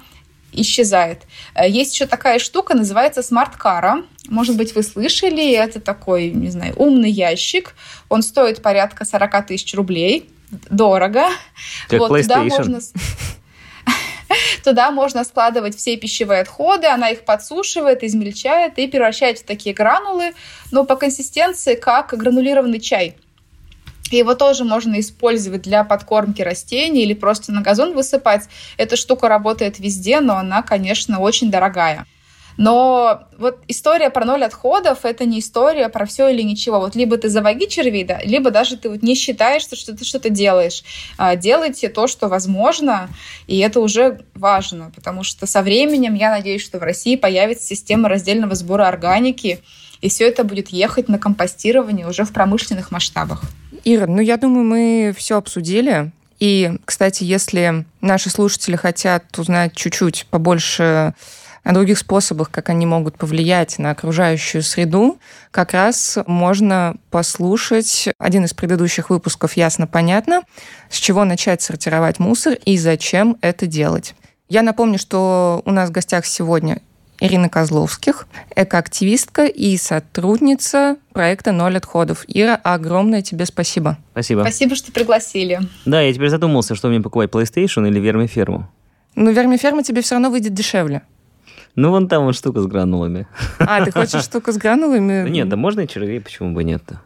исчезает. 0.51 1.27
Э, 1.53 1.69
Есть 1.69 1.93
еще 1.93 2.07
такая 2.07 2.39
штука, 2.39 2.73
называется 2.73 3.21
смарт-кара. 3.21 4.01
Может 4.29 4.57
быть, 4.57 4.73
вы 4.73 4.81
слышали, 4.81 5.53
это 5.53 5.79
такой, 5.79 6.31
не 6.31 6.49
знаю, 6.49 6.73
умный 6.75 7.11
ящик. 7.11 7.75
Он 8.09 8.23
стоит 8.23 8.63
порядка 8.63 9.05
40 9.05 9.45
тысяч 9.45 9.71
рублей. 9.75 10.31
Дорого. 10.71 11.25
Как 11.87 11.99
Вот, 11.99 12.19
туда 12.19 12.41
можно... 12.43 12.79
Туда 14.63 14.91
можно 14.91 15.23
складывать 15.23 15.75
все 15.75 15.97
пищевые 15.97 16.41
отходы, 16.41 16.87
она 16.87 17.09
их 17.09 17.25
подсушивает, 17.25 18.03
измельчает 18.03 18.77
и 18.77 18.87
превращает 18.87 19.39
в 19.39 19.45
такие 19.45 19.75
гранулы, 19.75 20.33
но 20.71 20.83
по 20.83 20.95
консистенции 20.95 21.75
как 21.75 22.13
гранулированный 22.13 22.79
чай. 22.79 23.15
Его 24.11 24.35
тоже 24.35 24.63
можно 24.63 24.99
использовать 24.99 25.63
для 25.63 25.83
подкормки 25.83 26.41
растений 26.41 27.03
или 27.03 27.13
просто 27.13 27.51
на 27.51 27.61
газон 27.61 27.93
высыпать. 27.93 28.43
Эта 28.77 28.95
штука 28.95 29.27
работает 29.27 29.79
везде, 29.79 30.19
но 30.19 30.37
она, 30.37 30.61
конечно, 30.61 31.19
очень 31.19 31.49
дорогая. 31.49 32.05
Но 32.57 33.27
вот 33.37 33.59
история 33.67 34.09
про 34.09 34.25
ноль 34.25 34.43
отходов— 34.43 34.99
это 35.03 35.25
не 35.25 35.39
история 35.39 35.89
про 35.89 36.05
все 36.05 36.29
или 36.29 36.41
ничего. 36.41 36.79
Вот 36.79 36.95
либо 36.95 37.17
ты 37.17 37.29
завоги 37.29 37.65
червей, 37.65 38.03
да, 38.03 38.19
либо 38.23 38.51
даже 38.51 38.77
ты 38.77 38.89
вот 38.89 39.03
не 39.03 39.15
считаешь, 39.15 39.63
что 39.63 39.95
ты 39.95 40.05
что-то 40.05 40.29
делаешь. 40.29 40.83
А, 41.17 41.35
Делайте 41.35 41.89
то, 41.89 42.07
что 42.07 42.27
возможно, 42.27 43.09
и 43.47 43.57
это 43.59 43.79
уже 43.79 44.21
важно, 44.33 44.91
потому 44.95 45.23
что 45.23 45.45
со 45.45 45.61
временем, 45.61 46.15
я 46.15 46.31
надеюсь, 46.31 46.63
что 46.63 46.79
в 46.79 46.83
России 46.83 47.15
появится 47.15 47.67
система 47.67 48.09
раздельного 48.09 48.55
сбора 48.55 48.87
органики, 48.87 49.59
и 50.01 50.09
все 50.09 50.27
это 50.27 50.43
будет 50.43 50.69
ехать 50.69 51.09
на 51.09 51.19
компостирование 51.19 52.07
уже 52.07 52.23
в 52.23 52.31
промышленных 52.31 52.91
масштабах. 52.91 53.43
Ира, 53.83 54.07
ну 54.07 54.21
я 54.21 54.37
думаю, 54.37 54.65
мы 54.65 55.13
все 55.17 55.37
обсудили. 55.37 56.11
И, 56.39 56.71
кстати, 56.83 57.23
если 57.23 57.85
наши 58.01 58.29
слушатели 58.29 58.75
хотят 58.75 59.23
узнать 59.37 59.73
чуть-чуть 59.75 60.27
побольше 60.29 61.13
о 61.65 61.73
других 61.73 61.97
способах, 61.97 62.51
как 62.51 62.69
они 62.69 62.85
могут 62.85 63.17
повлиять 63.17 63.79
на 63.79 63.89
окружающую 63.89 64.61
среду, 64.61 65.17
как 65.49 65.73
раз 65.73 66.19
можно 66.27 66.95
послушать 67.09 68.09
один 68.19 68.45
из 68.45 68.53
предыдущих 68.53 69.09
выпусков 69.09 69.53
«Ясно-понятно», 69.57 70.43
с 70.89 70.97
чего 70.97 71.25
начать 71.25 71.63
сортировать 71.63 72.19
мусор 72.19 72.53
и 72.53 72.77
зачем 72.77 73.37
это 73.41 73.65
делать. 73.65 74.13
Я 74.47 74.61
напомню, 74.61 74.99
что 74.99 75.63
у 75.65 75.71
нас 75.71 75.89
в 75.89 75.91
гостях 75.91 76.27
сегодня 76.27 76.81
Ирина 77.19 77.49
Козловских, 77.49 78.27
экоактивистка 78.55 79.45
и 79.45 79.75
сотрудница 79.77 80.97
проекта 81.13 81.51
«Ноль 81.51 81.77
отходов». 81.77 82.25
Ира, 82.27 82.59
огромное 82.63 83.23
тебе 83.23 83.47
спасибо. 83.47 83.97
Спасибо. 84.11 84.41
Спасибо, 84.41 84.75
что 84.75 84.91
пригласили. 84.91 85.61
Да, 85.85 85.99
я 85.99 86.13
теперь 86.13 86.29
задумался, 86.29 86.75
что 86.75 86.89
мне 86.89 87.01
покупать, 87.01 87.31
PlayStation 87.31 87.87
или 87.87 87.99
вермиферму. 87.99 88.69
Ну, 89.15 89.31
вермиферма 89.31 89.81
тебе 89.81 90.03
все 90.03 90.13
равно 90.15 90.29
выйдет 90.29 90.53
дешевле. 90.53 91.01
Ну, 91.75 91.91
вон 91.91 92.07
там 92.07 92.23
вот 92.25 92.35
штука 92.35 92.61
с 92.61 92.67
гранулами. 92.67 93.27
А, 93.59 93.83
ты 93.83 93.91
хочешь 93.91 94.23
штуку 94.23 94.51
с 94.51 94.57
гранулами? 94.57 95.23
Ну, 95.23 95.27
Нет, 95.27 95.49
да 95.49 95.55
можно 95.57 95.81
и 95.81 95.87
червей, 95.87 96.21
почему 96.21 96.53
бы 96.53 96.63
нет-то? 96.63 97.01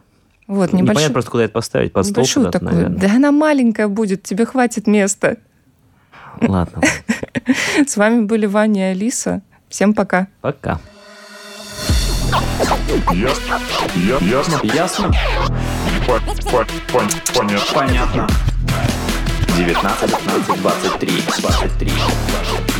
Вот, 0.46 0.72
Непонятно 0.72 0.78
небольшую, 0.92 1.12
просто, 1.12 1.30
куда 1.30 1.44
это 1.44 1.52
поставить, 1.52 1.92
под 1.92 2.04
стол 2.06 2.22
небольшую 2.22 2.46
куда-то, 2.46 2.58
такую. 2.64 2.74
наверное. 2.82 2.98
Да 3.08 3.14
она 3.16 3.30
маленькая 3.32 3.88
будет, 3.88 4.22
тебе 4.22 4.46
хватит 4.46 4.86
места. 4.86 5.36
Ладно, 6.40 6.82
С 7.86 7.96
вами 7.96 8.22
были 8.24 8.46
Ваня 8.46 8.90
и 8.90 8.94
Алиса. 8.96 9.42
Всем 9.68 9.94
пока. 9.94 10.26
пока. 10.40 10.80
Ясно. 13.12 13.58
Ясно. 14.20 14.60
Ясно? 14.64 15.10
По- 16.06 16.20
по- 16.50 16.66
пон- 16.92 17.10
Понятно. 17.36 17.74
Понятно. 17.74 18.28
19, 19.56 20.10
15, 20.10 20.62
23, 20.62 21.08
23, 21.40 21.90
23. 21.90 22.79